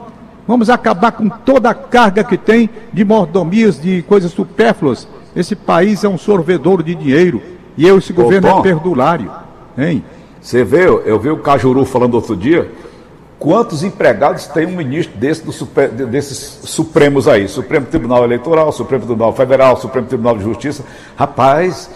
Vamos 0.47 0.69
acabar 0.69 1.13
com 1.13 1.29
toda 1.29 1.71
a 1.71 1.75
carga 1.75 2.25
que 2.25 2.37
tem 2.37 2.69
de 2.93 3.05
mordomias, 3.05 3.81
de 3.81 4.03
coisas 4.03 4.33
supérfluas. 4.33 5.07
Esse 5.35 5.55
país 5.55 6.05
é 6.05 6.09
um 6.09 6.19
sorvedor 6.19 6.83
de 6.83 6.95
dinheiro. 6.95 7.41
E 7.77 7.87
eu, 7.87 7.99
esse 7.99 8.13
governo 8.13 8.49
é 8.49 8.63
perdulário. 8.63 9.31
Hein? 9.77 10.03
Você 10.41 10.65
vê, 10.65 10.87
eu 10.87 11.19
vi 11.19 11.31
o 11.31 11.39
Cajuru 11.39 11.85
falando 11.85 12.15
outro 12.15 12.37
dia, 12.37 12.71
quantos 13.39 13.83
empregados 13.83 14.47
tem 14.47 14.67
um 14.67 14.77
ministro 14.77 15.17
desse, 15.17 15.45
do 15.45 16.07
desses 16.07 16.61
supremos 16.65 17.29
aí? 17.29 17.47
Supremo 17.49 17.87
Tribunal 17.87 18.25
Eleitoral, 18.25 18.73
Supremo 18.73 19.05
Tribunal 19.05 19.33
Federal, 19.33 19.77
Supremo 19.77 20.07
Tribunal 20.07 20.37
de 20.37 20.45
Justiça. 20.45 20.85
Rapaz, 21.17 21.91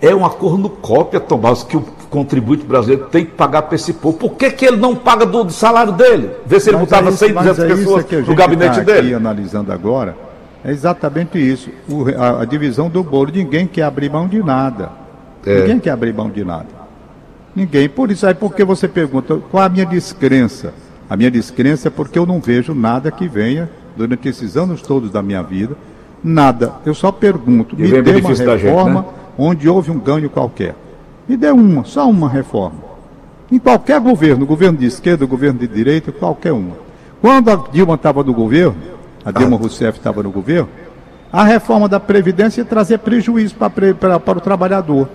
é 0.00 0.14
uma 0.14 0.28
cornucópia, 0.30 1.20
Tomás, 1.20 1.62
que 1.62 1.76
o 1.76 1.84
contribuinte 2.10 2.64
brasileiro 2.64 3.06
tem 3.06 3.24
que 3.24 3.30
pagar 3.30 3.62
para 3.62 3.76
esse 3.76 3.92
povo. 3.94 4.18
Por 4.18 4.32
que, 4.32 4.50
que 4.50 4.66
ele 4.66 4.76
não 4.76 4.94
paga 4.94 5.24
do, 5.24 5.44
do 5.44 5.52
salário 5.52 5.92
dele? 5.92 6.30
Vê 6.44 6.60
se 6.60 6.68
ele 6.68 6.76
mas 6.76 6.88
botava 6.88 7.08
é 7.08 7.12
100, 7.12 7.32
200 7.32 7.58
é 7.58 7.68
pessoas 7.68 8.26
no 8.26 8.34
gabinete 8.34 8.76
tá 8.76 8.82
dele. 8.82 9.14
analisando 9.14 9.72
agora, 9.72 10.14
é 10.64 10.70
exatamente 10.70 11.38
isso. 11.38 11.70
O, 11.88 12.08
a, 12.08 12.42
a, 12.42 12.44
divisão 12.44 12.88
do 12.88 13.02
bolo. 13.02 13.30
Ninguém 13.34 13.66
quer 13.66 13.82
abrir 13.82 14.10
mão 14.10 14.28
de 14.28 14.42
nada. 14.42 14.90
É. 15.44 15.60
Ninguém 15.60 15.80
quer 15.80 15.90
abrir 15.90 16.14
mão 16.14 16.30
de 16.30 16.44
nada. 16.44 16.68
Ninguém. 17.54 17.88
Por 17.88 18.10
isso, 18.10 18.26
aí 18.26 18.34
porque 18.34 18.64
você 18.64 18.86
pergunta 18.86 19.36
qual 19.50 19.64
a 19.64 19.68
minha 19.68 19.84
descrença? 19.86 20.72
A 21.10 21.16
minha 21.16 21.30
descrença 21.30 21.88
é 21.88 21.90
porque 21.90 22.18
eu 22.18 22.24
não 22.24 22.40
vejo 22.40 22.74
nada 22.74 23.10
que 23.10 23.28
venha 23.28 23.68
durante 23.96 24.28
esses 24.28 24.56
anos 24.56 24.80
todos 24.80 25.10
da 25.10 25.22
minha 25.22 25.42
vida. 25.42 25.76
Nada. 26.22 26.74
Eu 26.86 26.94
só 26.94 27.10
pergunto, 27.10 27.76
me 27.76 27.88
dê 28.00 28.12
uma 28.12 28.28
reforma 28.30 29.00
gente, 29.00 29.06
né? 29.06 29.14
onde 29.36 29.68
houve 29.68 29.90
um 29.90 29.98
ganho 29.98 30.30
qualquer. 30.30 30.74
Me 31.28 31.36
dê 31.36 31.50
uma, 31.50 31.84
só 31.84 32.08
uma 32.08 32.28
reforma. 32.28 32.92
Em 33.50 33.58
qualquer 33.58 34.00
governo, 34.00 34.46
governo 34.46 34.78
de 34.78 34.86
esquerda, 34.86 35.26
governo 35.26 35.58
de 35.58 35.66
direita, 35.66 36.12
qualquer 36.12 36.52
uma. 36.52 36.76
Quando 37.20 37.50
a 37.50 37.56
Dilma 37.70 37.94
estava 37.94 38.22
no 38.22 38.32
governo, 38.32 38.76
a 39.24 39.30
Dilma 39.30 39.56
Rousseff 39.56 39.98
estava 39.98 40.22
no 40.22 40.30
governo, 40.30 40.68
a 41.32 41.44
reforma 41.44 41.88
da 41.88 41.98
Previdência 41.98 42.60
ia 42.60 42.64
trazer 42.64 42.98
prejuízo 42.98 43.54
para, 43.54 44.20
para 44.20 44.38
o 44.38 44.40
trabalhador. 44.40 45.08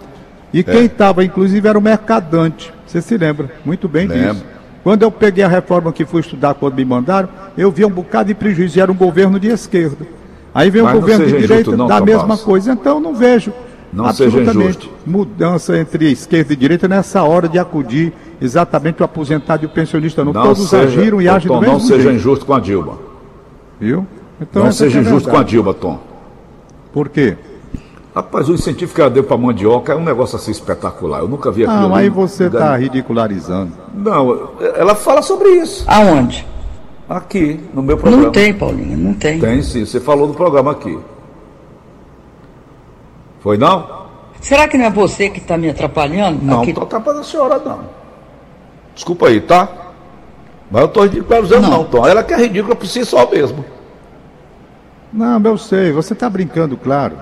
E 0.53 0.61
é. 0.61 0.63
quem 0.63 0.85
estava, 0.85 1.23
inclusive, 1.23 1.67
era 1.67 1.77
o 1.77 1.81
mercadante. 1.81 2.73
Você 2.85 3.01
se 3.01 3.17
lembra 3.17 3.51
muito 3.65 3.87
bem 3.87 4.07
Lembro. 4.07 4.33
disso. 4.33 4.45
Quando 4.83 5.03
eu 5.03 5.11
peguei 5.11 5.43
a 5.43 5.47
reforma 5.47 5.91
que 5.91 6.05
fui 6.05 6.21
estudar 6.21 6.53
quando 6.53 6.75
me 6.75 6.85
mandaram, 6.85 7.27
eu 7.57 7.69
vi 7.69 7.83
um 7.83 7.89
bocado 7.89 8.27
de 8.27 8.33
prejuízo. 8.33 8.79
E 8.79 8.81
era 8.81 8.91
um 8.91 8.95
governo 8.95 9.39
de 9.39 9.49
esquerda. 9.49 10.07
Aí 10.55 10.69
vem 10.69 10.81
o 10.81 10.91
governo 10.91 11.25
de 11.25 11.37
direita 11.37 11.75
não, 11.75 11.87
da 11.87 11.99
mesma 11.99 12.37
coisa. 12.37 12.71
Então, 12.71 12.99
não 12.99 13.13
vejo 13.13 13.53
não 13.91 14.05
absolutamente 14.05 14.89
mudança 15.05 15.77
entre 15.77 16.11
esquerda 16.11 16.53
e 16.53 16.55
direita 16.55 16.87
nessa 16.87 17.23
hora 17.23 17.47
de 17.47 17.59
acudir 17.59 18.13
exatamente 18.41 19.01
o 19.01 19.05
aposentado 19.05 19.63
e 19.63 19.65
o 19.65 19.69
pensionista. 19.69 20.23
Não, 20.23 20.33
não 20.33 20.41
Todos 20.41 20.69
seja, 20.69 20.83
agiram 20.83 21.21
e 21.21 21.27
agem 21.27 21.51
do 21.51 21.59
mesmo 21.59 21.73
Não 21.73 21.79
seja 21.79 22.11
injusto 22.11 22.45
com 22.45 22.53
a 22.53 22.59
Dilma. 22.59 23.06
Viu? 23.79 24.05
Então, 24.41 24.65
não 24.65 24.71
seja 24.71 24.99
injusto 24.99 25.29
com 25.29 25.37
a 25.37 25.43
Dilma, 25.43 25.73
Tom. 25.73 25.99
Por 26.93 27.09
quê? 27.09 27.37
Rapaz, 28.13 28.49
o 28.49 28.53
incentivo 28.53 28.93
que 28.93 28.99
ela 28.99 29.09
deu 29.09 29.23
para 29.23 29.35
a 29.35 29.37
mandioca 29.39 29.93
é 29.93 29.95
um 29.95 30.03
negócio 30.03 30.35
assim 30.35 30.49
espetacular. 30.49 31.19
Eu 31.19 31.27
nunca 31.27 31.51
vi 31.51 31.63
aquilo. 31.63 31.81
Não, 31.81 31.95
aí 31.95 32.09
você 32.09 32.45
está 32.45 32.75
ridicularizando. 32.75 33.73
Não, 33.93 34.49
ela 34.75 34.95
fala 34.95 35.21
sobre 35.21 35.49
isso. 35.49 35.83
Aonde? 35.87 36.47
Aqui, 37.07 37.59
no 37.73 37.83
meu 37.83 37.95
programa. 37.97 38.25
Não 38.25 38.31
tem, 38.31 38.53
Paulinho, 38.53 38.97
não 38.97 39.13
tem. 39.13 39.39
Tem 39.39 39.61
sim, 39.61 39.85
você 39.85 39.99
falou 39.99 40.27
do 40.27 40.33
programa 40.33 40.71
aqui. 40.71 40.97
Foi 43.39 43.57
não? 43.57 44.07
Será 44.41 44.67
que 44.67 44.77
não 44.77 44.85
é 44.85 44.89
você 44.89 45.29
que 45.29 45.39
está 45.39 45.57
me 45.57 45.69
atrapalhando? 45.69 46.43
Não, 46.43 46.57
não 46.57 46.63
estou 46.63 46.83
atrapalhando 46.83 47.21
a 47.21 47.23
senhora, 47.23 47.59
não. 47.59 47.81
Desculpa 48.95 49.27
aí, 49.27 49.41
tá? 49.41 49.69
Mas 50.69 50.81
eu 50.81 50.87
estou 50.87 51.03
ridicularizando 51.03 51.61
não, 51.61 51.69
não, 51.69 51.83
Tom. 51.85 52.05
Ela 52.05 52.23
que 52.23 52.33
é 52.33 52.37
ridícula 52.37 52.75
por 52.75 52.87
si 52.87 53.05
só 53.05 53.29
mesmo. 53.29 53.63
Não, 55.11 55.41
eu 55.43 55.57
sei. 55.57 55.91
Você 55.91 56.13
está 56.13 56.29
brincando, 56.29 56.75
claro. 56.77 57.15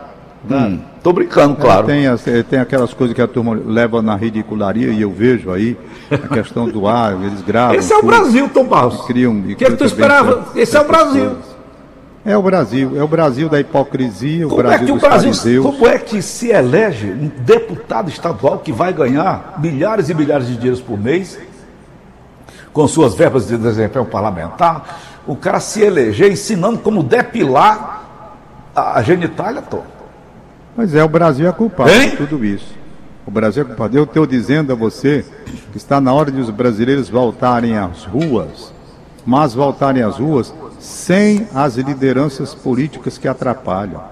Hum, 0.50 0.80
tô 1.02 1.12
brincando, 1.12 1.56
claro. 1.56 1.88
Tem, 1.88 2.08
as, 2.08 2.24
tem 2.50 2.60
aquelas 2.60 2.94
coisas 2.94 3.16
que 3.16 3.22
a 3.22 3.28
turma 3.28 3.60
leva 3.66 4.02
na 4.02 4.16
ridicularia 4.16 4.90
e 4.90 5.02
eu 5.02 5.12
vejo 5.12 5.52
aí 5.52 5.78
a 6.12 6.28
questão 6.28 6.68
do 6.68 6.88
ar, 6.88 7.14
eles 7.24 7.42
gravam. 7.42 7.76
Esse 7.76 7.92
é 7.92 7.96
o 7.96 8.02
tudo, 8.02 8.10
Brasil, 8.10 8.50
Tom 8.50 8.66
Barros. 8.66 9.06
Criam, 9.06 9.40
o 9.40 9.56
que, 9.56 9.66
é 9.66 9.70
que 9.70 9.76
tu 9.76 9.86
esperava? 9.86 10.48
Esse 10.56 10.78
é 10.78 10.82
o 10.82 10.88
Brasil. 10.88 11.30
Pessoas. 11.30 11.56
É 12.26 12.36
o 12.36 12.42
Brasil, 12.42 12.92
é 12.96 13.04
o 13.04 13.08
Brasil 13.08 13.48
da 13.48 13.60
hipocrisia, 13.60 14.48
o 14.48 14.50
como 14.50 14.64
Brasil 14.64 14.84
é 14.84 14.86
que 14.86 14.92
o 14.92 15.00
Brasil, 15.00 15.34
fariseus. 15.34 15.64
Como 15.64 15.88
é 15.88 16.00
que 16.00 16.24
se 16.24 16.50
elege 16.50 17.12
um 17.12 17.30
deputado 17.44 18.10
estadual 18.10 18.58
que 18.58 18.72
vai 18.72 18.92
ganhar 18.92 19.60
milhares 19.60 20.10
e 20.10 20.14
milhares 20.16 20.48
de 20.48 20.56
dinheiros 20.56 20.82
por 20.82 21.00
mês, 21.00 21.38
com 22.76 22.90
suas 22.90 23.16
verbas 23.16 23.48
de 23.48 23.58
desempenho 23.58 24.04
parlamentar, 24.04 25.00
o 25.26 25.34
cara 25.34 25.62
se 25.62 25.82
eleger 25.82 26.30
ensinando 26.30 26.78
como 26.80 27.02
depilar 27.02 28.04
a 28.76 29.02
genitália, 29.02 29.62
Tom? 29.62 29.82
Mas 30.76 30.94
é, 30.94 31.02
o 31.02 31.08
Brasil 31.08 31.48
é 31.48 31.54
culpado 31.54 31.90
hein? 31.90 32.10
de 32.10 32.18
tudo 32.18 32.44
isso. 32.44 32.76
O 33.26 33.32
Brasil 33.32 33.64
é 33.64 33.66
culpado. 33.66 33.98
Eu 33.98 34.04
estou 34.04 34.28
dizendo 34.28 34.74
a 34.74 34.76
você 34.76 35.24
que 35.72 35.78
está 35.78 36.02
na 36.02 36.12
hora 36.12 36.30
de 36.30 36.42
os 36.42 36.50
brasileiros 36.50 37.08
voltarem 37.08 37.78
às 37.78 38.04
ruas, 38.04 38.74
mas 39.26 39.54
voltarem 39.54 40.04
às 40.04 40.18
ruas 40.18 40.54
sem 40.78 41.48
as 41.56 41.78
lideranças 41.78 42.54
políticas 42.54 43.18
que 43.18 43.30
atrapalham. 43.30 44.04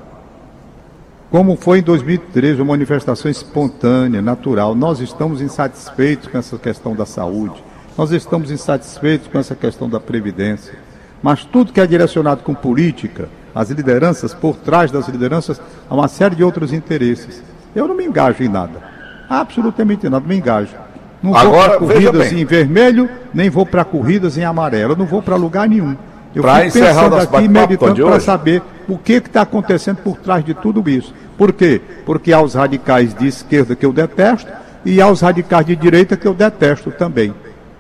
Como 1.29 1.57
foi 1.57 1.79
em 1.79 1.83
2013, 1.83 2.61
uma 2.61 2.71
manifestação 2.71 3.29
espontânea, 3.29 4.21
natural. 4.21 4.73
Nós 4.73 5.01
estamos 5.01 5.41
insatisfeitos 5.41 6.29
com 6.29 6.37
essa 6.37 6.57
questão 6.57 6.95
da 6.95 7.05
saúde, 7.05 7.61
nós 7.97 8.11
estamos 8.11 8.51
insatisfeitos 8.51 9.27
com 9.27 9.37
essa 9.37 9.55
questão 9.55 9.89
da 9.89 9.99
previdência. 9.99 10.73
Mas 11.21 11.45
tudo 11.45 11.71
que 11.71 11.79
é 11.79 11.87
direcionado 11.87 12.43
com 12.43 12.53
política, 12.53 13.29
as 13.53 13.69
lideranças, 13.69 14.33
por 14.33 14.57
trás 14.57 14.91
das 14.91 15.07
lideranças, 15.07 15.61
há 15.89 15.93
uma 15.93 16.07
série 16.07 16.35
de 16.35 16.43
outros 16.43 16.73
interesses. 16.73 17.41
Eu 17.75 17.87
não 17.87 17.95
me 17.95 18.05
engajo 18.05 18.43
em 18.43 18.49
nada. 18.49 18.81
Absolutamente 19.29 20.09
nada, 20.09 20.27
me 20.27 20.35
engajo. 20.35 20.75
Não 21.21 21.35
Agora, 21.35 21.79
vou 21.79 21.87
para 21.87 21.95
corridas 21.95 22.33
em 22.33 22.43
vermelho, 22.43 23.09
nem 23.33 23.49
vou 23.49 23.65
para 23.65 23.85
corridas 23.85 24.37
em 24.37 24.43
amarelo. 24.43 24.93
Eu 24.93 24.97
não 24.97 25.05
vou 25.05 25.21
para 25.21 25.35
lugar 25.35 25.69
nenhum. 25.69 25.95
Eu 26.35 26.41
Pra 26.41 26.61
fico 26.61 26.79
pensando 26.79 27.15
aqui, 27.15 27.47
meditando 27.47 28.05
para 28.05 28.19
saber 28.19 28.61
o 28.89 28.97
que 28.97 29.13
está 29.13 29.43
acontecendo 29.43 29.97
por 29.97 30.17
trás 30.17 30.43
de 30.43 30.53
tudo 30.53 30.87
isso. 30.89 31.13
Por 31.37 31.53
quê? 31.53 31.79
Porque 32.05 32.33
há 32.33 32.41
os 32.41 32.55
radicais 32.55 33.13
de 33.13 33.27
esquerda 33.27 33.75
que 33.75 33.85
eu 33.85 33.93
detesto 33.93 34.51
e 34.83 34.99
há 34.99 35.07
os 35.07 35.21
radicais 35.21 35.65
de 35.65 35.75
direita 35.75 36.17
que 36.17 36.27
eu 36.27 36.33
detesto 36.33 36.91
também. 36.91 37.33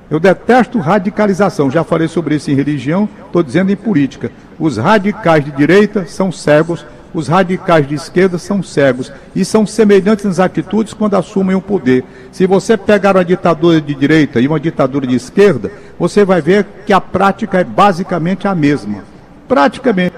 Eu 0.09 0.19
detesto 0.19 0.79
radicalização, 0.79 1.71
já 1.71 1.83
falei 1.83 2.07
sobre 2.07 2.35
isso 2.35 2.51
em 2.51 2.55
religião, 2.55 3.07
estou 3.25 3.41
dizendo 3.41 3.71
em 3.71 3.75
política. 3.75 4.31
Os 4.59 4.77
radicais 4.77 5.43
de 5.43 5.51
direita 5.51 6.05
são 6.05 6.31
cegos, 6.31 6.85
os 7.13 7.27
radicais 7.27 7.87
de 7.87 7.95
esquerda 7.95 8.37
são 8.37 8.61
cegos 8.61 9.11
e 9.35 9.45
são 9.45 9.65
semelhantes 9.65 10.25
nas 10.25 10.39
atitudes 10.39 10.93
quando 10.93 11.15
assumem 11.15 11.55
o 11.55 11.61
poder. 11.61 12.03
Se 12.31 12.45
você 12.45 12.75
pegar 12.75 13.15
uma 13.15 13.23
ditadura 13.23 13.79
de 13.79 13.93
direita 13.93 14.39
e 14.39 14.47
uma 14.47 14.59
ditadura 14.59 15.05
de 15.07 15.15
esquerda, 15.15 15.71
você 15.97 16.25
vai 16.25 16.41
ver 16.41 16.65
que 16.85 16.93
a 16.93 16.99
prática 16.99 17.59
é 17.59 17.63
basicamente 17.63 18.47
a 18.47 18.55
mesma. 18.55 19.03
Praticamente 19.47 20.15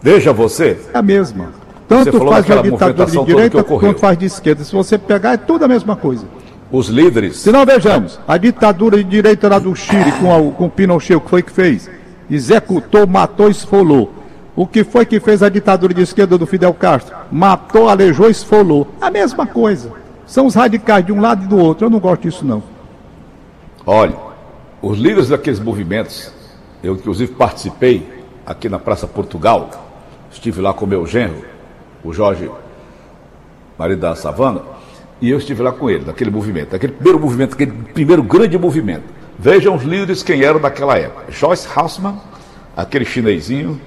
Veja 0.00 0.32
você, 0.32 0.78
é 0.94 0.98
a 0.98 1.02
mesma. 1.02 1.52
Tanto 1.88 2.18
faz 2.28 2.50
a 2.50 2.62
ditadura 2.62 3.10
de 3.10 3.24
direita 3.24 3.64
quanto 3.64 3.98
faz 3.98 4.18
de 4.18 4.26
esquerda. 4.26 4.62
Se 4.62 4.72
você 4.72 4.98
pegar, 4.98 5.32
é 5.32 5.36
tudo 5.36 5.64
a 5.64 5.68
mesma 5.68 5.96
coisa. 5.96 6.24
Os 6.70 6.88
líderes. 6.88 7.38
Se 7.38 7.52
não 7.52 7.64
vejamos, 7.64 8.18
a 8.26 8.36
ditadura 8.36 8.96
de 8.96 9.04
direita 9.04 9.48
lá 9.48 9.58
do 9.58 9.74
Chile 9.74 10.12
com, 10.20 10.34
a, 10.34 10.52
com 10.52 10.66
o 10.66 10.70
Pinochet, 10.70 11.16
o 11.16 11.20
que 11.20 11.30
foi 11.30 11.42
que 11.42 11.52
fez? 11.52 11.90
Executou, 12.30 13.06
matou, 13.06 13.48
esfolou. 13.48 14.12
O 14.54 14.66
que 14.66 14.82
foi 14.82 15.04
que 15.04 15.20
fez 15.20 15.42
a 15.42 15.48
ditadura 15.48 15.92
de 15.92 16.02
esquerda 16.02 16.38
do 16.38 16.46
Fidel 16.46 16.72
Castro? 16.72 17.14
Matou, 17.30 17.88
alejou, 17.88 18.28
esfolou. 18.30 18.88
A 19.00 19.10
mesma 19.10 19.46
coisa. 19.46 19.92
São 20.26 20.46
os 20.46 20.54
radicais 20.54 21.04
de 21.04 21.12
um 21.12 21.20
lado 21.20 21.44
e 21.44 21.46
do 21.46 21.58
outro. 21.58 21.86
Eu 21.86 21.90
não 21.90 22.00
gosto 22.00 22.22
disso, 22.22 22.44
não. 22.44 22.62
Olha, 23.84 24.16
os 24.80 24.98
líderes 24.98 25.28
daqueles 25.28 25.60
movimentos, 25.60 26.32
eu 26.82 26.94
inclusive 26.94 27.32
participei 27.34 28.24
aqui 28.44 28.68
na 28.68 28.78
Praça 28.78 29.06
Portugal, 29.06 29.70
estive 30.30 30.60
lá 30.60 30.72
com 30.72 30.86
meu 30.86 31.06
genro, 31.06 31.44
o 32.02 32.12
Jorge, 32.12 32.50
marido 33.78 34.00
da 34.00 34.14
Savana, 34.14 34.62
e 35.20 35.30
eu 35.30 35.38
estive 35.38 35.62
lá 35.62 35.72
com 35.72 35.88
ele, 35.88 36.04
naquele 36.04 36.30
movimento, 36.30 36.76
aquele 36.76 36.92
primeiro 36.92 37.20
movimento, 37.20 37.54
aquele 37.54 37.72
primeiro 37.94 38.22
grande 38.22 38.58
movimento. 38.58 39.04
Vejam 39.38 39.74
os 39.74 39.82
líderes 39.82 40.22
quem 40.22 40.42
eram 40.42 40.60
naquela 40.60 40.98
época. 40.98 41.30
Joyce 41.30 41.66
Haussmann, 41.74 42.20
aquele 42.76 43.04
chinesinho, 43.04 43.80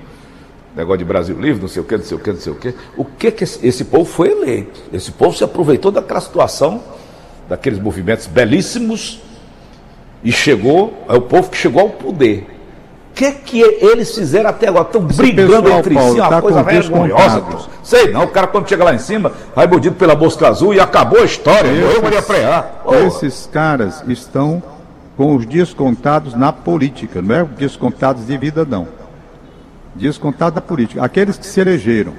negócio 0.76 1.00
de 1.00 1.06
Brasil 1.06 1.40
Livre, 1.40 1.62
não 1.62 1.68
sei 1.68 1.82
o 1.82 1.86
que, 1.86 1.98
não 1.98 2.04
sei 2.04 2.18
o 2.18 2.20
que, 2.20 2.32
não 2.32 2.40
sei 2.40 2.54
o 2.54 2.56
que. 2.56 2.76
O 2.98 3.06
que 3.06 3.32
que 3.32 3.44
esse, 3.44 3.66
esse 3.68 3.86
povo 3.86 4.06
foi 4.06 4.32
eleito? 4.32 4.80
Esse 4.94 5.12
povo 5.12 5.36
se 5.36 5.44
aproveitou 5.44 5.92
daquela 5.92 6.22
situação, 6.22 6.82
daqueles 7.48 7.80
movimentos 7.80 8.28
belíssimos, 8.28 9.22
e 10.24 10.32
chegou, 10.32 11.06
é 11.08 11.14
o 11.14 11.22
povo 11.22 11.50
que 11.50 11.58
chegou 11.58 11.82
ao 11.82 11.90
poder. 11.90 12.48
O 13.12 13.14
que 13.14 13.32
que 13.32 13.62
eles 13.62 14.14
fizeram 14.14 14.50
até 14.50 14.68
agora? 14.68 14.86
Estão 14.86 15.02
brigando 15.02 15.64
pessoal, 15.64 15.80
entre 15.80 15.96
Paulo, 15.96 16.14
si, 16.14 16.20
uma 16.20 16.30
tá 16.30 16.42
coisa 16.42 16.64
vergonhosa. 16.64 17.70
Sei 17.90 18.12
não, 18.12 18.26
o 18.26 18.28
cara 18.28 18.46
quando 18.46 18.70
chega 18.70 18.84
lá 18.84 18.94
em 18.94 19.00
cima, 19.00 19.32
vai 19.56 19.66
mordido 19.66 19.96
pela 19.96 20.16
mosca 20.16 20.48
azul 20.48 20.76
e 20.76 20.80
acabou 20.80 21.22
a 21.22 21.26
história. 21.26 21.72
Morreu 21.72 22.04
Maria 22.04 22.22
Preá. 22.22 22.62
Pô, 22.62 22.94
Esses 22.94 23.50
caras 23.52 24.04
estão 24.08 24.62
com 25.18 25.36
os 25.36 25.44
descontados 25.44 26.36
na 26.36 26.54
política, 26.54 27.20
não 27.20 27.34
é 27.34 27.44
descontados 27.44 28.28
de 28.28 28.38
vida, 28.38 28.64
não. 28.64 28.88
Descontados 29.96 30.54
da 30.54 30.62
política. 30.62 31.04
Aqueles 31.04 31.36
que 31.36 31.48
se 31.48 31.60
elegeram 31.60 32.14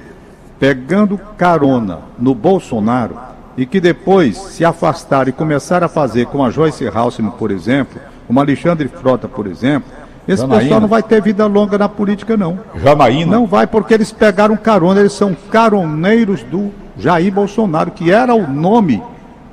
pegando 0.59 1.17
carona 1.37 1.99
no 2.19 2.35
Bolsonaro 2.35 3.17
e 3.55 3.65
que 3.65 3.79
depois 3.79 4.35
se 4.37 4.65
afastaram 4.65 5.29
e 5.29 5.31
começaram 5.31 5.85
a 5.85 5.89
fazer 5.89 6.25
com 6.25 6.43
a 6.43 6.49
Joyce 6.49 6.85
Halseman, 6.85 7.31
por 7.31 7.49
exemplo, 7.49 7.97
como 8.27 8.41
Alexandre 8.41 8.89
Frota, 8.89 9.29
por 9.29 9.47
exemplo, 9.47 9.89
esse 10.27 10.41
Janaína. 10.41 10.61
pessoal 10.61 10.81
não 10.81 10.87
vai 10.87 11.01
ter 11.01 11.21
vida 11.21 11.45
longa 11.47 11.77
na 11.77 11.89
política, 11.89 12.37
não. 12.37 12.59
Janaína. 12.75 13.31
Não 13.31 13.45
vai 13.47 13.65
porque 13.65 13.93
eles 13.93 14.11
pegaram 14.11 14.55
carona, 14.55 14.99
eles 14.99 15.13
são 15.13 15.35
caroneiros 15.49 16.43
do 16.43 16.71
Jair 16.97 17.33
Bolsonaro, 17.33 17.91
que 17.91 18.11
era 18.11 18.33
o 18.33 18.47
nome, 18.47 19.01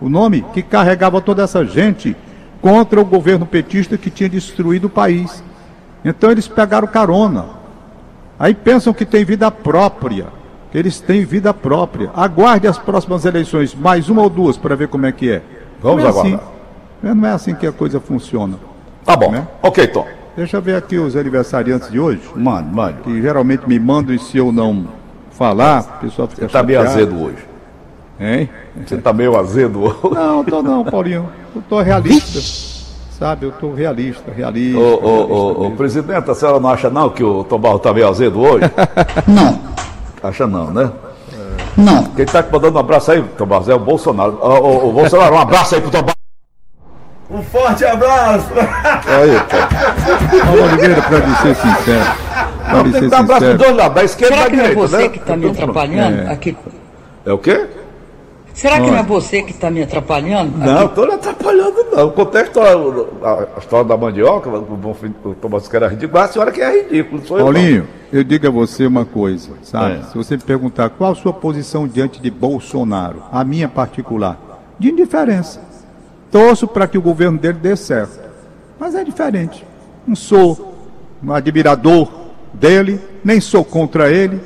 o 0.00 0.08
nome 0.08 0.44
que 0.52 0.62
carregava 0.62 1.20
toda 1.20 1.42
essa 1.42 1.64
gente 1.64 2.16
contra 2.60 3.00
o 3.00 3.04
governo 3.04 3.46
petista 3.46 3.96
que 3.96 4.10
tinha 4.10 4.28
destruído 4.28 4.86
o 4.86 4.90
país. 4.90 5.42
Então 6.04 6.30
eles 6.30 6.46
pegaram 6.46 6.86
carona. 6.86 7.46
Aí 8.38 8.54
pensam 8.54 8.92
que 8.92 9.04
tem 9.04 9.24
vida 9.24 9.50
própria, 9.50 10.26
que 10.70 10.78
eles 10.78 11.00
têm 11.00 11.24
vida 11.24 11.52
própria. 11.52 12.10
Aguarde 12.14 12.68
as 12.68 12.78
próximas 12.78 13.24
eleições, 13.24 13.74
mais 13.74 14.08
uma 14.08 14.22
ou 14.22 14.30
duas, 14.30 14.56
para 14.56 14.76
ver 14.76 14.88
como 14.88 15.06
é 15.06 15.12
que 15.12 15.30
é. 15.30 15.42
Vamos 15.80 16.02
não 16.02 16.06
é 16.06 16.10
aguardar. 16.10 16.34
Assim, 16.34 17.14
não 17.14 17.28
é 17.28 17.32
assim 17.32 17.54
que 17.54 17.66
a 17.66 17.72
coisa 17.72 17.98
funciona. 17.98 18.56
Tá 19.04 19.16
bom. 19.16 19.32
Né? 19.32 19.46
Ok, 19.62 19.86
Tom. 19.88 20.17
Deixa 20.38 20.56
eu 20.56 20.62
ver 20.62 20.76
aqui 20.76 20.96
os 20.96 21.16
aniversariantes 21.16 21.90
de 21.90 21.98
hoje 21.98 22.20
Mano, 22.36 22.72
mano. 22.72 22.98
que 23.02 23.20
geralmente 23.20 23.68
me 23.68 23.76
mandam 23.76 24.14
e 24.14 24.20
se 24.20 24.38
eu 24.38 24.52
não 24.52 24.86
falar, 25.32 25.96
o 25.98 26.00
pessoal 26.06 26.28
fica 26.28 26.42
Você 26.46 26.52
tá 26.52 26.62
meio 26.62 26.80
azedo 26.80 27.20
hoje. 27.20 27.44
Hein? 28.20 28.48
Você 28.86 28.98
tá 28.98 29.12
meio 29.12 29.36
azedo 29.36 29.82
hoje. 29.82 29.98
Não, 30.14 30.44
tô 30.44 30.62
não, 30.62 30.84
Paulinho. 30.84 31.28
Eu 31.56 31.60
tô 31.68 31.80
realista. 31.80 32.38
Sabe, 33.18 33.46
eu 33.46 33.50
tô 33.50 33.72
realista, 33.74 34.30
realista. 34.30 34.78
Ô, 34.78 34.94
ô, 35.02 35.66
ô, 35.66 35.70
presidente, 35.72 36.30
a 36.30 36.34
senhora 36.36 36.60
não 36.60 36.70
acha 36.70 36.88
não 36.88 37.10
que 37.10 37.24
o 37.24 37.42
Tom 37.42 37.58
Barro 37.58 37.80
tá 37.80 37.92
meio 37.92 38.08
azedo 38.08 38.40
hoje? 38.40 38.64
Não, 39.26 39.58
Acha 40.22 40.46
não, 40.46 40.70
né? 40.70 40.90
não. 41.76 42.04
Quem 42.04 42.24
tá 42.24 42.44
te 42.44 42.52
mandando 42.52 42.76
um 42.76 42.80
abraço 42.80 43.10
aí, 43.10 43.22
Tom 43.36 43.46
Barros, 43.46 43.68
é 43.68 43.74
o 43.74 43.78
Bolsonaro. 43.80 44.38
Ô, 44.40 44.88
ô, 44.88 44.92
Bolsonaro, 44.92 45.34
um 45.34 45.38
abraço 45.38 45.74
aí 45.74 45.80
pro 45.80 45.90
Tom 45.90 46.02
Barros. 46.02 46.17
Um 47.30 47.42
forte 47.42 47.84
abraço! 47.84 48.48
Olha, 48.54 49.40
pô. 49.40 50.46
Paulo 50.46 50.62
Oliveira, 50.64 51.02
pra 51.02 51.18
lhe 51.18 51.34
ser 51.36 51.54
sincero. 51.56 52.04
Pra 52.64 52.82
lhe 52.82 52.82
Tem 52.84 52.92
que 52.92 52.98
ser 53.00 53.08
dar 53.10 53.16
um 53.16 53.20
abraço 53.20 53.40
sincero. 53.40 53.58
dos 53.58 53.66
dois 53.66 53.76
lados, 53.76 53.94
da 53.94 54.04
esquerda 54.04 54.36
Será 54.36 54.50
que 54.50 54.56
não 54.56 54.64
é 54.64 54.74
você 54.74 54.96
né? 54.96 55.08
que 55.08 55.18
está 55.18 55.36
me 55.36 55.50
atrapalhando? 55.50 56.20
É. 56.22 56.32
Aqui. 56.32 56.56
É 57.26 57.32
o 57.32 57.38
quê? 57.38 57.66
Será 58.54 58.80
que 58.80 58.90
não 58.90 58.96
é 58.96 59.02
você 59.04 59.42
que 59.42 59.52
está 59.52 59.70
me 59.70 59.82
atrapalhando? 59.82 60.58
Não, 60.58 60.86
estou 60.86 61.04
lhe 61.04 61.12
atrapalhando, 61.12 61.86
não. 61.92 62.08
A 62.08 62.42
história, 62.42 63.06
a, 63.22 63.32
a 63.56 63.58
história 63.60 63.84
da 63.84 63.96
mandioca, 63.96 64.48
o 64.50 64.96
o 65.24 65.34
Tomás 65.34 65.68
que 65.68 65.76
era 65.76 65.86
ridículo, 65.86 66.18
mas 66.18 66.30
a 66.30 66.32
senhora 66.32 66.50
que 66.50 66.60
é 66.60 66.82
ridículo, 66.82 67.24
sou 67.24 67.38
eu. 67.38 67.44
Paulinho, 67.44 67.86
eu 68.12 68.24
digo 68.24 68.48
a 68.48 68.50
você 68.50 68.84
uma 68.84 69.04
coisa, 69.04 69.50
sabe? 69.62 70.00
É. 70.00 70.02
Se 70.10 70.16
você 70.16 70.36
me 70.36 70.42
perguntar 70.42 70.90
qual 70.90 71.12
a 71.12 71.14
sua 71.14 71.32
posição 71.32 71.86
diante 71.86 72.20
de 72.20 72.30
Bolsonaro, 72.32 73.22
a 73.30 73.44
minha 73.44 73.68
particular, 73.68 74.36
de 74.76 74.90
indiferença. 74.90 75.67
Torço 76.30 76.66
para 76.66 76.86
que 76.86 76.98
o 76.98 77.02
governo 77.02 77.38
dele 77.38 77.58
dê 77.60 77.74
certo. 77.76 78.18
Mas 78.78 78.94
é 78.94 79.02
diferente. 79.02 79.64
Não 80.06 80.14
sou 80.14 80.74
um 81.22 81.32
admirador 81.32 82.08
dele, 82.52 83.00
nem 83.24 83.40
sou 83.40 83.64
contra 83.64 84.10
ele. 84.10 84.40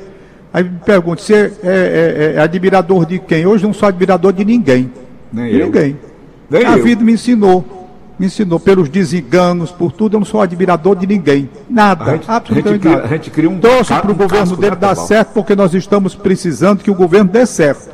Aí 0.53 0.63
me 0.63 0.79
pergunto, 0.85 1.21
você 1.21 1.51
é, 1.63 2.33
é- 2.33 2.33
é 2.37 2.39
admirador 2.41 3.05
de 3.05 3.19
quem? 3.19 3.45
Hoje 3.45 3.63
não 3.63 3.73
sou 3.73 3.89
admirador 3.89 4.31
de 4.31 4.45
ninguém. 4.45 4.91
Nem 5.31 5.51
de 5.51 5.59
eu. 5.59 5.65
ninguém. 5.65 5.97
Nem 6.49 6.65
a 6.65 6.77
eu. 6.77 6.83
vida 6.83 7.03
me 7.03 7.13
ensinou. 7.13 7.65
Me 8.19 8.27
ensinou 8.27 8.59
pelos 8.59 8.87
desenganos, 8.89 9.71
por 9.71 9.91
tudo, 9.91 10.15
eu 10.15 10.19
não 10.19 10.25
sou 10.25 10.39
admirador 10.39 10.95
de 10.95 11.07
ninguém. 11.07 11.49
Nada. 11.67 12.11
Gente- 12.11 12.29
absolutamente 12.29 12.87
nada. 12.87 13.03
a 13.03 13.07
gente 13.07 13.31
cria 13.31 13.49
um 13.49 13.59
Torço 13.59 13.93
para 13.93 14.11
o 14.11 14.13
um 14.13 14.17
governo 14.17 14.55
dele 14.55 14.75
né, 14.75 14.77
dar 14.77 14.95
certo, 14.95 15.33
porque 15.33 15.55
nós 15.55 15.73
estamos 15.73 16.13
precisando 16.13 16.83
que 16.83 16.91
o 16.91 16.95
governo 16.95 17.31
dê 17.31 17.43
certo. 17.45 17.89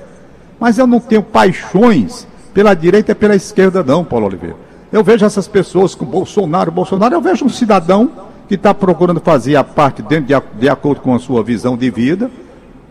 Mas 0.60 0.78
eu 0.78 0.86
não 0.86 1.00
tenho 1.00 1.24
paixões 1.24 2.28
pela 2.60 2.74
direita 2.74 3.14
e 3.14 3.16
pela 3.16 3.38
esquerda, 3.38 3.82
não, 3.82 4.04
Paulo 4.04 4.26
Oliveira. 4.26 4.58
Eu 4.92 5.02
vejo 5.02 5.26
essas 5.26 5.48
pessoas 5.48 5.96
com 5.96 6.04
Bolsonaro, 6.04 6.70
Bolsonaro, 6.70 7.16
eu 7.16 7.22
vejo 7.22 7.46
um 7.46 7.50
cidadão 7.50 8.12
que 8.50 8.56
está 8.56 8.74
procurando 8.74 9.22
fazer 9.22 9.56
a 9.56 9.64
parte 9.64 10.02
dentro 10.02 10.26
de, 10.26 10.60
de 10.60 10.68
acordo 10.68 11.00
com 11.00 11.16
a 11.16 11.20
sua 11.20 11.42
visão 11.42 11.78
de 11.78 11.90
vida, 11.90 12.30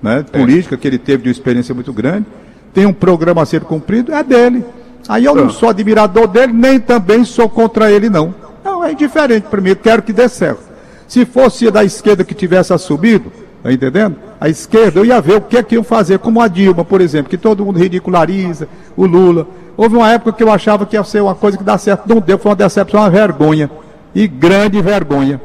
né, 0.03 0.25
política, 0.33 0.75
que 0.75 0.89
ele 0.89 0.97
teve 0.97 1.25
de 1.25 1.29
uma 1.29 1.33
experiência 1.33 1.75
muito 1.75 1.93
grande, 1.93 2.25
tem 2.73 2.87
um 2.87 2.95
programa 2.95 3.43
a 3.43 3.45
ser 3.45 3.61
cumprido, 3.61 4.11
é 4.11 4.25
dele. 4.25 4.65
Aí 5.07 5.27
eu 5.27 5.35
não 5.35 5.51
sou 5.51 5.69
admirador 5.69 6.27
dele, 6.27 6.55
nem 6.55 6.81
também 6.81 7.23
sou 7.23 7.47
contra 7.47 7.93
ele, 7.93 8.09
não. 8.09 8.35
Não, 8.65 8.83
é 8.83 8.93
indiferente 8.93 9.49
para 9.49 9.61
mim, 9.61 9.69
eu 9.69 9.77
quero 9.77 10.01
que 10.01 10.15
dê 10.15 10.31
certo. 10.31 10.63
Se 11.07 11.27
fosse 11.27 11.71
da 11.71 11.85
esquerda 11.85 12.25
que 12.25 12.35
tivesse 12.35 12.73
assumido, 12.73 13.31
tá 13.77 13.87
entendendo? 13.87 14.17
A 14.41 14.49
esquerda, 14.49 15.01
eu 15.01 15.05
ia 15.05 15.21
ver 15.21 15.37
o 15.37 15.41
que 15.41 15.57
é 15.57 15.63
que 15.63 15.75
iam 15.75 15.85
fazer, 15.85 16.19
como 16.19 16.41
a 16.41 16.49
Dilma, 16.49 16.85
por 16.85 17.01
exemplo, 17.01 17.29
que 17.29 17.37
todo 17.37 17.65
mundo 17.65 17.79
ridiculariza, 17.79 18.69
o 18.97 19.05
Lula. 19.05 19.47
Houve 19.77 19.97
uma 19.97 20.11
época 20.11 20.33
que 20.33 20.43
eu 20.43 20.51
achava 20.51 20.87
que 20.87 20.97
ia 20.97 21.05
ser 21.05 21.23
uma 21.23 21.35
coisa 21.35 21.57
que 21.57 21.65
dá 21.65 21.77
certo, 21.79 22.05
não 22.07 22.21
deu, 22.21 22.39
foi 22.39 22.51
uma 22.51 22.57
decepção, 22.57 23.01
uma 23.01 23.11
vergonha. 23.11 23.71
E 24.15 24.27
grande 24.27 24.81
vergonha. 24.81 25.41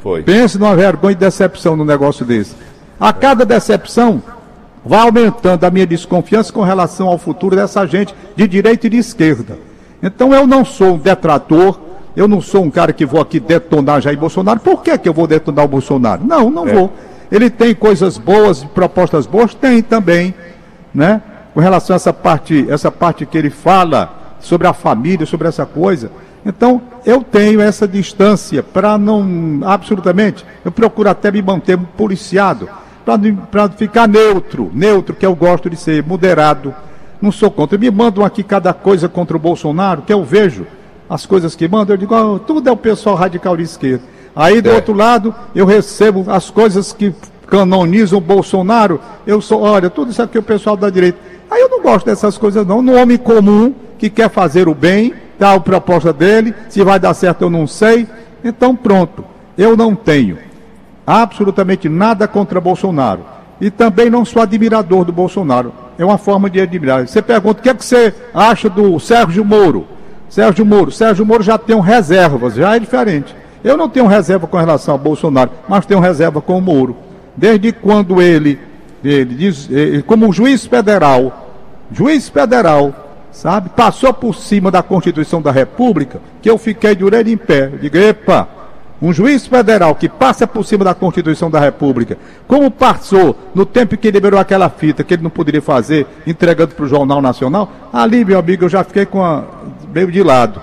Foi. 0.00 0.22
Pense 0.22 0.58
numa 0.58 0.74
vergonha 0.74 1.12
e 1.12 1.16
decepção 1.16 1.76
num 1.76 1.84
negócio 1.84 2.24
desse. 2.24 2.54
A 2.98 3.12
cada 3.12 3.44
decepção, 3.44 4.22
vai 4.84 5.00
aumentando 5.00 5.64
a 5.64 5.70
minha 5.70 5.86
desconfiança 5.86 6.52
com 6.52 6.62
relação 6.62 7.08
ao 7.08 7.18
futuro 7.18 7.54
dessa 7.54 7.86
gente 7.86 8.14
de 8.34 8.48
direita 8.48 8.86
e 8.86 8.90
de 8.90 8.96
esquerda. 8.96 9.58
Então 10.02 10.32
eu 10.32 10.46
não 10.46 10.64
sou 10.64 10.94
um 10.94 10.98
detrator, 10.98 11.78
eu 12.16 12.26
não 12.26 12.40
sou 12.40 12.64
um 12.64 12.70
cara 12.70 12.92
que 12.92 13.04
vou 13.04 13.20
aqui 13.20 13.38
detonar 13.38 14.00
Jair 14.00 14.18
Bolsonaro. 14.18 14.60
Por 14.60 14.82
que, 14.82 14.96
que 14.96 15.08
eu 15.08 15.12
vou 15.12 15.26
detonar 15.26 15.64
o 15.64 15.68
Bolsonaro? 15.68 16.24
Não, 16.24 16.50
não 16.50 16.66
vou. 16.66 16.92
Ele 17.30 17.50
tem 17.50 17.74
coisas 17.74 18.16
boas, 18.16 18.64
propostas 18.64 19.26
boas? 19.26 19.54
Tem 19.54 19.82
também, 19.82 20.34
né? 20.94 21.20
Com 21.54 21.60
relação 21.60 21.94
a 21.94 21.96
essa 21.96 22.12
parte, 22.12 22.66
essa 22.70 22.90
parte 22.90 23.26
que 23.26 23.36
ele 23.36 23.50
fala 23.50 24.36
sobre 24.40 24.66
a 24.66 24.72
família, 24.72 25.26
sobre 25.26 25.48
essa 25.48 25.66
coisa. 25.66 26.10
Então, 26.46 26.80
eu 27.04 27.22
tenho 27.22 27.60
essa 27.60 27.86
distância 27.86 28.62
para 28.62 28.96
não, 28.96 29.60
absolutamente, 29.64 30.46
eu 30.64 30.70
procuro 30.70 31.10
até 31.10 31.30
me 31.30 31.42
manter 31.42 31.76
policiado, 31.76 32.68
para 33.50 33.68
ficar 33.70 34.06
neutro, 34.06 34.70
neutro, 34.72 35.14
que 35.14 35.24
eu 35.24 35.34
gosto 35.34 35.68
de 35.70 35.76
ser, 35.76 36.02
moderado, 36.04 36.74
não 37.20 37.32
sou 37.32 37.50
contra. 37.50 37.78
Me 37.78 37.90
mandam 37.90 38.24
aqui 38.24 38.42
cada 38.42 38.72
coisa 38.72 39.08
contra 39.08 39.36
o 39.36 39.40
Bolsonaro, 39.40 40.02
que 40.02 40.12
eu 40.12 40.22
vejo 40.24 40.66
as 41.08 41.24
coisas 41.24 41.56
que 41.56 41.66
mandam, 41.66 41.94
eu 41.94 41.98
digo, 41.98 42.14
oh, 42.14 42.38
tudo 42.38 42.68
é 42.68 42.72
o 42.72 42.76
pessoal 42.76 43.16
radical 43.16 43.56
de 43.56 43.62
esquerda. 43.62 44.04
Aí, 44.38 44.62
do 44.62 44.70
é. 44.70 44.74
outro 44.74 44.94
lado, 44.94 45.34
eu 45.52 45.66
recebo 45.66 46.24
as 46.28 46.48
coisas 46.48 46.92
que 46.92 47.12
canonizam 47.48 48.18
o 48.18 48.20
Bolsonaro, 48.20 49.00
eu 49.26 49.40
sou, 49.40 49.62
olha, 49.62 49.90
tudo 49.90 50.12
isso 50.12 50.22
aqui 50.22 50.36
é 50.36 50.40
o 50.40 50.44
pessoal 50.44 50.76
da 50.76 50.88
direita. 50.88 51.18
Aí 51.50 51.60
eu 51.60 51.68
não 51.68 51.82
gosto 51.82 52.06
dessas 52.06 52.38
coisas 52.38 52.64
não. 52.64 52.80
No 52.80 52.94
homem 52.94 53.18
comum 53.18 53.74
que 53.98 54.08
quer 54.08 54.30
fazer 54.30 54.68
o 54.68 54.74
bem, 54.76 55.12
dá 55.40 55.54
a 55.54 55.58
proposta 55.58 56.12
dele, 56.12 56.54
se 56.68 56.84
vai 56.84 57.00
dar 57.00 57.14
certo 57.14 57.42
eu 57.42 57.50
não 57.50 57.66
sei. 57.66 58.06
Então 58.44 58.76
pronto, 58.76 59.24
eu 59.56 59.76
não 59.76 59.96
tenho 59.96 60.38
absolutamente 61.04 61.88
nada 61.88 62.28
contra 62.28 62.60
Bolsonaro. 62.60 63.22
E 63.60 63.72
também 63.72 64.08
não 64.08 64.24
sou 64.24 64.40
admirador 64.40 65.04
do 65.04 65.10
Bolsonaro. 65.10 65.72
É 65.98 66.04
uma 66.04 66.16
forma 66.16 66.48
de 66.48 66.60
admirar. 66.60 67.08
Você 67.08 67.20
pergunta 67.20 67.58
o 67.58 67.62
que, 67.64 67.70
é 67.70 67.74
que 67.74 67.84
você 67.84 68.14
acha 68.32 68.70
do 68.70 69.00
Sérgio 69.00 69.44
Moro? 69.44 69.84
Sérgio 70.28 70.64
Moro. 70.64 70.92
Sérgio 70.92 71.26
Moro 71.26 71.42
já 71.42 71.58
tem 71.58 71.80
reservas, 71.80 72.54
já 72.54 72.76
é 72.76 72.78
diferente. 72.78 73.34
Eu 73.62 73.76
não 73.76 73.88
tenho 73.88 74.06
reserva 74.06 74.46
com 74.46 74.56
relação 74.56 74.94
ao 74.94 74.98
Bolsonaro, 74.98 75.50
mas 75.68 75.86
tenho 75.86 76.00
reserva 76.00 76.40
com 76.40 76.58
o 76.58 76.60
Moro. 76.60 76.96
Desde 77.36 77.72
quando 77.72 78.20
ele, 78.20 78.58
ele 79.04 79.34
diz, 79.34 79.68
ele, 79.70 80.02
como 80.02 80.32
juiz 80.32 80.66
federal, 80.66 81.48
juiz 81.90 82.28
federal, 82.28 82.92
sabe, 83.30 83.68
passou 83.70 84.12
por 84.12 84.34
cima 84.34 84.70
da 84.70 84.82
Constituição 84.82 85.40
da 85.40 85.52
República, 85.52 86.20
que 86.42 86.50
eu 86.50 86.58
fiquei 86.58 86.94
de 86.94 87.04
orelha 87.04 87.30
em 87.30 87.36
pé. 87.36 87.70
Eu 87.72 87.78
digo, 87.78 87.96
epa, 87.96 88.48
um 89.00 89.12
juiz 89.12 89.46
federal 89.46 89.94
que 89.94 90.08
passa 90.08 90.46
por 90.46 90.64
cima 90.64 90.84
da 90.84 90.94
Constituição 90.94 91.50
da 91.50 91.60
República, 91.60 92.18
como 92.46 92.70
passou 92.70 93.36
no 93.54 93.64
tempo 93.64 93.96
que 93.96 94.10
liberou 94.10 94.40
aquela 94.40 94.68
fita 94.68 95.04
que 95.04 95.14
ele 95.14 95.22
não 95.22 95.30
poderia 95.30 95.62
fazer, 95.62 96.06
entregando 96.26 96.74
para 96.74 96.84
o 96.84 96.88
Jornal 96.88 97.22
Nacional, 97.22 97.70
ali, 97.92 98.24
meu 98.24 98.38
amigo, 98.38 98.64
eu 98.64 98.68
já 98.68 98.82
fiquei 98.82 99.06
com 99.06 99.24
a, 99.24 99.44
meio 99.94 100.10
de 100.10 100.22
lado. 100.22 100.60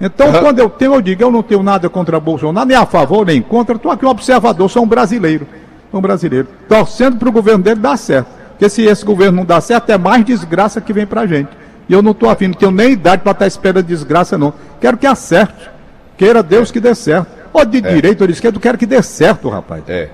Então, 0.00 0.28
uhum. 0.28 0.40
quando 0.40 0.58
eu 0.60 0.70
tenho, 0.70 0.94
eu 0.94 1.00
digo, 1.00 1.22
eu 1.22 1.30
não 1.30 1.42
tenho 1.42 1.62
nada 1.62 1.88
contra 1.88 2.20
Bolsonaro, 2.20 2.66
nem 2.66 2.76
a 2.76 2.86
favor, 2.86 3.26
nem 3.26 3.42
contra, 3.42 3.74
estou 3.74 3.90
aqui 3.90 4.06
um 4.06 4.10
observador, 4.10 4.70
sou 4.70 4.84
um 4.84 4.86
brasileiro. 4.86 5.46
Um 5.92 6.00
brasileiro. 6.00 6.46
Torcendo 6.68 7.16
para 7.16 7.28
o 7.28 7.32
governo 7.32 7.64
dele 7.64 7.80
dar 7.80 7.96
certo. 7.96 8.28
Porque 8.50 8.68
se 8.68 8.82
esse 8.82 9.04
governo 9.04 9.38
não 9.38 9.44
dá 9.44 9.60
certo, 9.60 9.90
é 9.90 9.98
mais 9.98 10.24
desgraça 10.24 10.80
que 10.80 10.92
vem 10.92 11.06
para 11.06 11.22
a 11.22 11.26
gente. 11.26 11.48
E 11.88 11.92
eu 11.92 12.02
não 12.02 12.12
estou 12.12 12.28
afim, 12.28 12.48
não 12.48 12.54
tenho 12.54 12.70
nem 12.70 12.92
idade 12.92 13.22
para 13.22 13.32
estar 13.32 13.44
tá 13.44 13.46
esperando 13.46 13.86
desgraça, 13.86 14.36
não. 14.36 14.52
Quero 14.80 14.96
que 14.96 15.06
acerte. 15.06 15.70
Queira 16.16 16.42
Deus 16.42 16.70
que 16.70 16.80
dê 16.80 16.94
certo. 16.94 17.28
Ou 17.52 17.64
de 17.64 17.78
é. 17.78 17.80
direita 17.80 18.24
ou 18.24 18.26
de 18.26 18.34
esquerda, 18.34 18.60
quero 18.60 18.76
que 18.76 18.84
dê 18.84 19.02
certo, 19.02 19.48
rapaz. 19.48 19.82
É. 19.88 20.10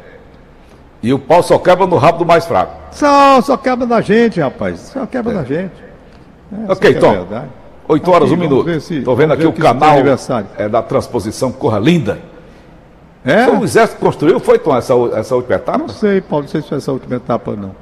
E 1.02 1.12
o 1.12 1.18
pau 1.18 1.42
só 1.42 1.58
quebra 1.58 1.86
no 1.86 1.96
rabo 1.96 2.18
do 2.18 2.26
mais 2.26 2.46
fraco. 2.46 2.72
Só, 2.92 3.40
só 3.42 3.56
quebra 3.56 3.86
da 3.86 4.00
gente, 4.00 4.40
rapaz. 4.40 4.80
Só 4.80 5.04
quebra 5.04 5.32
é. 5.32 5.34
da 5.34 5.44
gente. 5.44 5.72
É, 6.52 6.72
ok, 6.72 6.90
é 6.90 6.94
Tom. 6.94 7.26
8 7.86 8.10
horas, 8.10 8.30
aqui, 8.30 8.38
um 8.38 8.40
minuto. 8.40 8.70
Estou 8.70 9.14
vendo 9.14 9.32
aqui 9.32 9.46
o 9.46 9.52
canal 9.52 9.96
é 10.56 10.68
da 10.68 10.82
transposição 10.82 11.52
Corra 11.52 11.78
Linda. 11.78 12.18
É? 13.24 13.48
O 13.48 13.64
Exército 13.64 13.98
construiu, 14.00 14.38
foi, 14.38 14.58
Tom, 14.58 14.76
essa, 14.76 14.92
essa 15.14 15.34
última 15.34 15.56
etapa? 15.56 15.78
Não 15.78 15.88
sei, 15.88 16.20
Paulo, 16.20 16.44
não 16.44 16.50
sei 16.50 16.60
se 16.60 16.68
foi 16.68 16.78
essa 16.78 16.92
última 16.92 17.16
etapa, 17.16 17.56
não. 17.56 17.74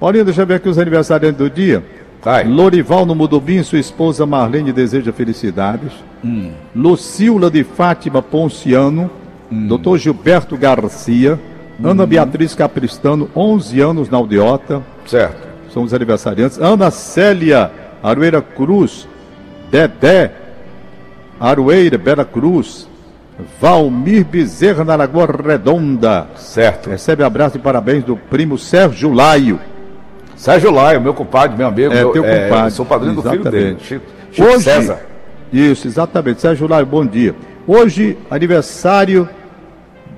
Paulinho, 0.00 0.24
deixa 0.24 0.42
eu 0.42 0.46
ver 0.46 0.54
aqui 0.54 0.68
os 0.68 0.78
aniversariantes 0.78 1.38
do 1.38 1.48
dia. 1.48 1.84
Vai. 2.22 2.44
Lorival 2.44 3.06
no 3.06 3.14
Mudubim, 3.14 3.62
sua 3.62 3.78
esposa 3.78 4.26
Marlene 4.26 4.72
deseja 4.72 5.12
felicidades. 5.12 5.92
Hum. 6.24 6.50
Lucila 6.74 7.50
de 7.50 7.62
Fátima 7.62 8.20
Ponciano. 8.20 9.10
Hum. 9.50 9.68
Doutor 9.68 9.98
Gilberto 9.98 10.56
Garcia. 10.56 11.38
Hum. 11.80 11.90
Ana 11.90 12.04
Beatriz 12.04 12.54
Capristano, 12.54 13.30
11 13.34 13.80
anos 13.80 14.10
na 14.10 14.18
Aldeota. 14.18 14.82
Certo. 15.06 15.46
São 15.72 15.84
os 15.84 15.94
aniversariantes. 15.94 16.58
Ana 16.58 16.90
Célia 16.90 17.70
Arueira 18.02 18.42
Cruz. 18.42 19.08
Dedé 19.70 20.30
Arueira 21.40 21.98
Bela 21.98 22.24
Cruz. 22.24 22.88
Valmir 23.60 24.24
Bezerra 24.24 24.84
na 24.84 24.96
Lagoa 24.96 25.26
Redonda. 25.26 26.26
Certo. 26.36 26.90
Recebe 26.90 27.22
abraço 27.22 27.56
e 27.56 27.60
parabéns 27.60 28.02
do 28.02 28.16
primo 28.16 28.58
Sérgio 28.58 29.12
Laio. 29.12 29.60
Sérgio 30.36 30.70
Laio, 30.70 31.00
meu 31.00 31.14
compadre, 31.14 31.56
meu 31.56 31.68
amigo. 31.68 31.92
É, 31.92 31.96
meu, 31.96 32.12
teu 32.12 32.24
é, 32.24 32.48
compadre. 32.48 32.70
sou 32.72 32.84
padrinho 32.84 33.18
exatamente. 33.18 33.38
do 33.38 33.50
filho 33.50 33.64
dele, 33.64 33.76
Chico, 33.80 34.06
Chico 34.32 34.48
Hoje, 34.48 34.64
César. 34.64 35.00
Isso, 35.52 35.86
exatamente. 35.86 36.40
Sérgio 36.40 36.66
Laio, 36.68 36.86
bom 36.86 37.06
dia. 37.06 37.34
Hoje, 37.66 38.18
aniversário 38.30 39.28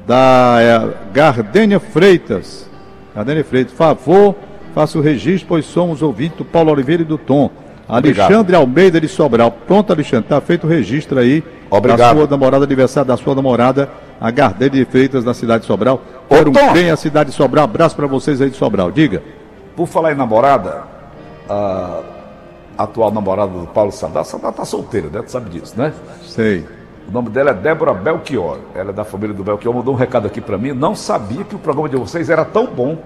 da 0.06 0.56
é, 0.60 1.12
Gardênia 1.12 1.78
Freitas. 1.78 2.68
Gardênia 3.14 3.44
Freitas, 3.44 3.74
favor, 3.74 4.34
faça 4.74 4.98
o 4.98 5.00
registro, 5.02 5.48
pois 5.48 5.66
somos 5.66 6.00
ouvintes 6.00 6.38
do 6.38 6.44
Paulo 6.44 6.70
Oliveira 6.70 7.02
e 7.02 7.06
do 7.06 7.18
Tom. 7.18 7.50
Alexandre 7.90 8.36
Obrigado. 8.36 8.60
Almeida 8.60 9.00
de 9.00 9.08
Sobral. 9.08 9.50
Pronto, 9.50 9.92
Alexandre, 9.92 10.26
está 10.26 10.40
feito 10.40 10.64
o 10.64 10.70
registro 10.70 11.18
aí 11.18 11.42
Obrigado. 11.68 11.98
da 11.98 12.14
sua 12.14 12.26
namorada, 12.28 12.64
aniversário 12.64 13.08
da 13.08 13.16
sua 13.16 13.34
namorada, 13.34 13.90
a 14.20 14.30
Gardênia 14.30 14.84
de 14.84 14.84
Freitas, 14.84 15.24
na 15.24 15.34
cidade 15.34 15.62
de 15.62 15.66
Sobral. 15.66 16.00
Um 16.30 16.72
bem 16.72 16.90
a 16.90 16.96
cidade 16.96 17.30
de 17.30 17.36
Sobral. 17.36 17.64
Abraço 17.64 17.96
para 17.96 18.06
vocês 18.06 18.40
aí 18.40 18.48
de 18.48 18.56
Sobral. 18.56 18.92
Diga. 18.92 19.22
Por 19.74 19.88
falar 19.88 20.12
em 20.12 20.14
namorada, 20.14 20.84
a 21.48 22.00
atual 22.78 23.10
namorada 23.10 23.50
do 23.50 23.66
Paulo 23.66 23.90
Sadar, 23.90 24.24
Sadar 24.24 24.52
tá 24.52 24.64
solteira, 24.64 25.08
né? 25.08 25.22
Tu 25.22 25.30
sabe 25.32 25.50
disso, 25.50 25.74
né? 25.76 25.92
Sei. 26.22 26.64
O 27.08 27.12
nome 27.12 27.28
dela 27.30 27.50
é 27.50 27.54
Débora 27.54 27.92
Belchior. 27.92 28.58
Ela 28.72 28.90
é 28.90 28.92
da 28.92 29.04
família 29.04 29.34
do 29.34 29.42
Belchior. 29.42 29.74
Mandou 29.74 29.94
um 29.94 29.96
recado 29.96 30.26
aqui 30.26 30.40
para 30.40 30.56
mim. 30.56 30.72
Não 30.72 30.94
sabia 30.94 31.42
que 31.42 31.56
o 31.56 31.58
programa 31.58 31.88
de 31.88 31.96
vocês 31.96 32.30
era 32.30 32.44
tão 32.44 32.66
bom. 32.66 32.98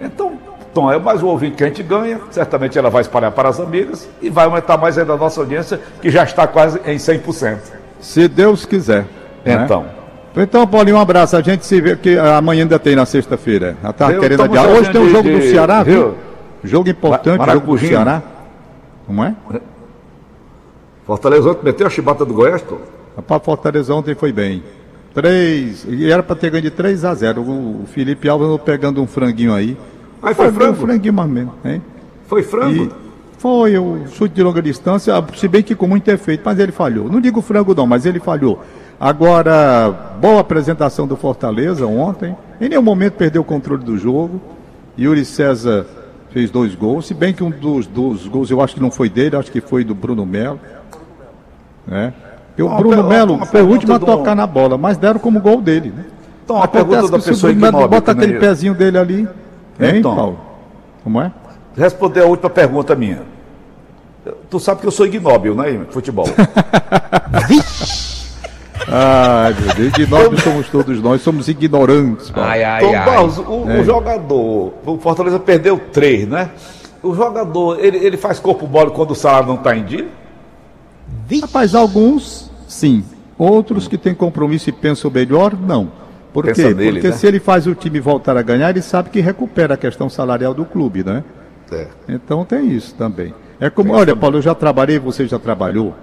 Então, 0.00 0.38
Tom, 0.78 0.92
é 0.92 0.96
mais 0.96 1.20
um 1.24 1.26
ouvinte 1.26 1.56
que 1.56 1.64
a 1.64 1.66
gente 1.66 1.82
ganha. 1.82 2.20
Certamente 2.30 2.78
ela 2.78 2.88
vai 2.88 3.00
espalhar 3.00 3.32
para 3.32 3.48
as 3.48 3.58
amigas 3.58 4.08
e 4.22 4.30
vai 4.30 4.44
aumentar 4.44 4.76
mais 4.76 4.96
ainda 4.96 5.14
a 5.14 5.16
nossa 5.16 5.40
audiência, 5.40 5.80
que 6.00 6.08
já 6.08 6.22
está 6.22 6.46
quase 6.46 6.80
em 6.86 6.96
100%. 6.96 7.58
Se 7.98 8.28
Deus 8.28 8.64
quiser. 8.64 9.04
Né? 9.44 9.60
Então. 9.64 9.82
Né? 9.82 10.44
Então, 10.44 10.64
Paulinho, 10.68 10.96
um 10.96 11.00
abraço. 11.00 11.36
A 11.36 11.42
gente 11.42 11.66
se 11.66 11.80
vê 11.80 11.96
que 11.96 12.16
amanhã 12.16 12.62
ainda 12.62 12.78
tem 12.78 12.94
na 12.94 13.04
sexta-feira. 13.04 13.76
Tá 13.96 14.12
querendo 14.20 14.44
adiar. 14.44 14.68
Hoje 14.68 14.92
tem 14.92 15.00
um 15.00 15.10
jogo 15.10 15.28
de, 15.28 15.40
do 15.40 15.42
Ceará, 15.42 15.82
viu? 15.82 16.14
Jogo 16.62 16.88
importante, 16.88 17.44
jogo 17.44 17.76
do 17.76 17.78
Ceará. 17.80 18.22
Como 19.04 19.24
é? 19.24 19.34
Fortaleza 21.04 21.50
ontem 21.50 21.64
meteu 21.64 21.88
a 21.88 21.90
chibata 21.90 22.24
do 22.24 22.32
Goiás, 22.32 22.62
tô? 22.62 22.76
Rapaz, 23.16 23.42
Fortaleza 23.42 23.92
ontem 23.92 24.14
foi 24.14 24.30
bem. 24.30 24.62
3, 25.12 25.86
e 25.88 26.08
era 26.08 26.22
para 26.22 26.36
ter 26.36 26.50
ganho 26.50 26.62
de 26.62 26.70
3 26.70 27.04
a 27.04 27.14
0. 27.14 27.40
O, 27.40 27.84
Felipe 27.86 28.28
Alves 28.28 28.60
pegando 28.64 29.02
um 29.02 29.08
franguinho 29.08 29.52
aí. 29.52 29.76
Aí 30.22 30.34
foi, 30.34 30.50
foi 30.50 30.72
frango? 30.74 31.28
Menos, 31.28 31.52
hein? 31.64 31.82
Foi 32.26 32.42
frango? 32.42 32.84
E 32.84 32.90
foi 33.38 33.78
o 33.78 34.06
chute 34.08 34.34
de 34.34 34.42
longa 34.42 34.60
distância, 34.60 35.14
se 35.36 35.46
bem 35.46 35.62
que 35.62 35.74
com 35.74 35.86
muito 35.86 36.08
efeito, 36.08 36.42
mas 36.44 36.58
ele 36.58 36.72
falhou. 36.72 37.08
Não 37.08 37.20
digo 37.20 37.40
frango 37.40 37.74
não, 37.74 37.86
mas 37.86 38.04
ele 38.04 38.18
falhou. 38.18 38.60
Agora, 39.00 40.16
boa 40.20 40.40
apresentação 40.40 41.06
do 41.06 41.16
Fortaleza 41.16 41.86
ontem. 41.86 42.36
Em 42.60 42.68
nenhum 42.68 42.82
momento 42.82 43.14
perdeu 43.14 43.42
o 43.42 43.44
controle 43.44 43.84
do 43.84 43.96
jogo. 43.96 44.40
Yuri 44.98 45.24
César 45.24 45.86
fez 46.30 46.50
dois 46.50 46.74
gols, 46.74 47.06
se 47.06 47.14
bem 47.14 47.32
que 47.32 47.42
um 47.42 47.50
dos, 47.50 47.86
dos 47.86 48.26
gols 48.26 48.50
eu 48.50 48.60
acho 48.60 48.74
que 48.74 48.82
não 48.82 48.90
foi 48.90 49.08
dele, 49.08 49.36
acho 49.36 49.52
que 49.52 49.60
foi 49.60 49.84
do 49.84 49.94
Bruno 49.94 50.26
Melo. 50.26 50.58
Né? 51.86 52.12
E 52.56 52.62
o 52.62 52.68
Bruno 52.68 53.04
Melo 53.04 53.46
foi 53.46 53.62
o 53.62 53.68
último 53.68 53.94
a 53.94 53.98
tocar 54.00 54.34
na 54.34 54.46
bola, 54.46 54.76
mas 54.76 54.96
deram 54.96 55.20
como 55.20 55.40
gol 55.40 55.60
dele. 55.60 55.92
Né? 55.96 56.04
Então, 56.44 56.60
a 56.60 56.66
pergunta 56.66 57.08
da 57.08 57.18
pessoa 57.20 57.52
que 57.52 57.58
Melo 57.58 57.86
bota 57.86 58.10
aquele 58.10 58.38
pezinho 58.40 58.74
dele 58.74 58.98
ali. 58.98 59.28
Hein, 59.80 59.98
então, 59.98 60.14
Paulo? 60.14 60.40
Como 61.04 61.20
é? 61.20 61.32
Responder 61.76 62.22
a 62.22 62.26
última 62.26 62.50
pergunta 62.50 62.94
minha. 62.94 63.22
Tu 64.50 64.60
sabe 64.60 64.80
que 64.80 64.86
eu 64.86 64.90
sou 64.90 65.06
ignóbil, 65.06 65.54
né, 65.54 65.86
futebol? 65.90 66.26
Ai, 68.90 69.54
meu 69.60 69.74
Deus, 69.74 69.98
ignóbios 69.98 70.42
somos 70.42 70.68
todos 70.68 71.02
nós, 71.02 71.20
somos 71.20 71.46
ignorantes. 71.46 72.32
Ai, 72.34 72.64
ai, 72.64 72.80
Tom 72.80 72.96
ai. 72.96 73.04
Barros, 73.04 73.38
o, 73.38 73.70
é. 73.70 73.80
o, 73.80 73.84
jogador, 73.84 74.72
o 74.86 74.98
Fortaleza 74.98 75.38
perdeu 75.38 75.78
três, 75.92 76.26
né? 76.26 76.50
O 77.02 77.14
jogador, 77.14 77.78
ele, 77.84 77.98
ele 77.98 78.16
faz 78.16 78.40
corpo 78.40 78.66
mole 78.66 78.90
quando 78.90 79.10
o 79.10 79.14
salário 79.14 79.48
não 79.48 79.56
está 79.56 79.76
em 79.76 79.84
dia? 79.84 80.08
Rapaz, 81.42 81.74
alguns, 81.74 82.50
sim. 82.66 83.04
Outros 83.36 83.86
que 83.86 83.98
têm 83.98 84.14
compromisso 84.14 84.70
e 84.70 84.72
pensam 84.72 85.10
melhor, 85.10 85.54
não. 85.54 85.90
Por 86.38 86.44
Pensa 86.44 86.68
quê? 86.68 86.72
Nele, 86.72 86.92
Porque 86.92 87.08
né? 87.08 87.14
se 87.14 87.26
ele 87.26 87.40
faz 87.40 87.66
o 87.66 87.74
time 87.74 87.98
voltar 87.98 88.36
a 88.36 88.42
ganhar, 88.42 88.70
ele 88.70 88.80
sabe 88.80 89.10
que 89.10 89.18
recupera 89.18 89.74
a 89.74 89.76
questão 89.76 90.08
salarial 90.08 90.54
do 90.54 90.64
clube, 90.64 91.02
né? 91.02 91.24
É. 91.72 91.88
Então 92.08 92.44
tem 92.44 92.70
isso 92.70 92.94
também. 92.94 93.34
É 93.58 93.68
como, 93.68 93.92
olha, 93.92 94.14
Paulo, 94.14 94.36
eu 94.36 94.42
já 94.42 94.54
trabalhei, 94.54 95.00
você 95.00 95.26
já 95.26 95.36
trabalhou. 95.36 95.96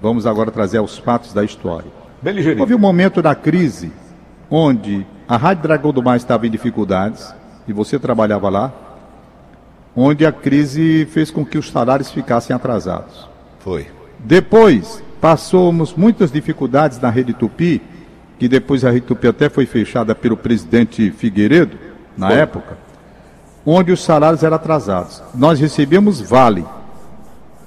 Vamos 0.00 0.26
agora 0.26 0.50
trazer 0.50 0.80
os 0.80 0.96
fatos 0.96 1.34
da 1.34 1.44
história. 1.44 1.90
Bem 2.22 2.32
ligeirinho. 2.32 2.62
Houve 2.62 2.74
um 2.74 2.78
momento 2.78 3.20
da 3.20 3.34
crise 3.34 3.92
onde 4.50 5.06
a 5.28 5.36
Rádio 5.36 5.64
Dragão 5.64 5.92
do 5.92 6.02
Mar 6.02 6.16
estava 6.16 6.46
em 6.46 6.50
dificuldades 6.50 7.34
e 7.68 7.72
você 7.74 7.98
trabalhava 7.98 8.48
lá, 8.48 8.72
onde 9.94 10.24
a 10.24 10.32
crise 10.32 11.06
fez 11.10 11.30
com 11.30 11.44
que 11.44 11.58
os 11.58 11.70
salários 11.70 12.10
ficassem 12.10 12.56
atrasados. 12.56 13.28
Foi. 13.58 13.86
Depois, 14.18 15.04
passamos 15.20 15.92
muitas 15.92 16.32
dificuldades 16.32 16.98
na 16.98 17.10
Rede 17.10 17.34
Tupi, 17.34 17.82
que 18.38 18.48
depois 18.48 18.84
a 18.84 18.90
Rede 18.90 19.06
Tupi 19.06 19.28
até 19.28 19.48
foi 19.48 19.66
fechada 19.66 20.14
pelo 20.14 20.36
presidente 20.36 21.10
Figueiredo, 21.10 21.76
na 22.16 22.28
foi. 22.28 22.38
época, 22.38 22.78
onde 23.64 23.92
os 23.92 24.02
salários 24.02 24.42
eram 24.42 24.56
atrasados. 24.56 25.22
Nós 25.34 25.58
recebíamos 25.60 26.20
vale. 26.20 26.64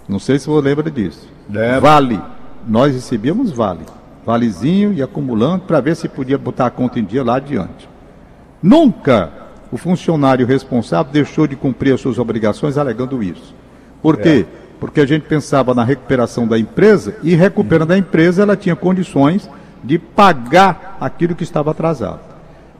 Não 0.07 0.19
sei 0.19 0.39
se 0.39 0.47
você 0.47 0.67
lembra 0.67 0.89
disso. 0.89 1.27
Lembra. 1.49 1.79
Vale. 1.79 2.21
Nós 2.67 2.93
recebíamos 2.93 3.51
vale. 3.51 3.85
Valezinho 4.25 4.93
e 4.93 5.01
acumulando 5.01 5.63
para 5.63 5.79
ver 5.79 5.95
se 5.95 6.09
podia 6.09 6.37
botar 6.37 6.67
a 6.67 6.69
conta 6.69 6.99
em 6.99 7.05
dia 7.05 7.23
lá 7.23 7.37
adiante. 7.37 7.89
Nunca 8.61 9.31
o 9.71 9.77
funcionário 9.77 10.45
responsável 10.45 11.11
deixou 11.11 11.47
de 11.47 11.55
cumprir 11.55 11.93
as 11.93 12.01
suas 12.01 12.17
obrigações 12.17 12.77
alegando 12.77 13.21
isso. 13.21 13.53
Por 14.01 14.17
quê? 14.17 14.45
É. 14.47 14.67
Porque 14.79 15.01
a 15.01 15.05
gente 15.05 15.23
pensava 15.23 15.73
na 15.73 15.83
recuperação 15.83 16.47
da 16.47 16.57
empresa 16.57 17.15
e 17.23 17.35
recuperando 17.35 17.91
a 17.91 17.97
empresa 17.97 18.43
ela 18.43 18.55
tinha 18.55 18.75
condições 18.75 19.49
de 19.83 19.97
pagar 19.97 20.97
aquilo 20.99 21.35
que 21.35 21.43
estava 21.43 21.71
atrasado. 21.71 22.19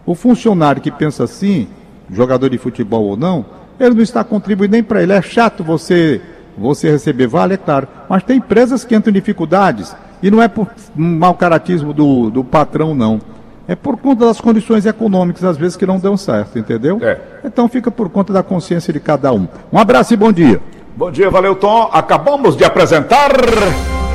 O 0.06 0.16
funcionário 0.16 0.82
que 0.82 0.92
pensa 0.92 1.24
assim, 1.24 1.68
jogador 2.12 2.50
de 2.50 2.58
futebol 2.58 3.04
ou 3.04 3.18
não, 3.18 3.46
ele 3.80 3.96
não 3.96 4.02
está 4.02 4.24
contribuindo 4.24 4.72
nem 4.72 4.84
para 4.84 5.04
ele. 5.04 5.14
É 5.14 5.22
chato 5.22 5.64
você 5.64 6.22
você 6.58 6.90
receber 6.90 7.28
vale, 7.28 7.54
é 7.54 7.58
claro. 7.58 7.88
Mas 8.10 8.24
tem 8.24 8.38
empresas 8.38 8.84
que 8.84 8.96
entram 8.96 9.12
em 9.12 9.14
dificuldades 9.14 9.96
e 10.24 10.32
não 10.32 10.42
é 10.42 10.48
por 10.48 10.68
mau 10.96 11.36
caratismo 11.36 11.94
do, 11.94 12.30
do 12.32 12.44
patrão, 12.44 12.96
não. 12.96 13.22
É 13.68 13.76
por 13.76 13.98
conta 13.98 14.26
das 14.26 14.40
condições 14.40 14.86
econômicas, 14.86 15.44
às 15.44 15.58
vezes, 15.58 15.76
que 15.76 15.86
não 15.86 16.00
dão 16.00 16.16
certo, 16.16 16.58
entendeu? 16.58 17.00
É. 17.02 17.20
Então 17.44 17.68
fica 17.68 17.92
por 17.92 18.10
conta 18.10 18.32
da 18.32 18.42
consciência 18.42 18.94
de 18.94 19.00
cada 19.00 19.32
um. 19.34 19.48
Um 19.72 19.78
abraço 19.78 20.14
e 20.14 20.18
bom 20.18 20.32
dia. 20.32 20.62
Bom 20.96 21.12
dia, 21.12 21.30
valeu, 21.30 21.54
Tom. 21.54 21.90
Acabamos 21.92 22.56
de 22.56 22.64
apresentar. 22.64 23.30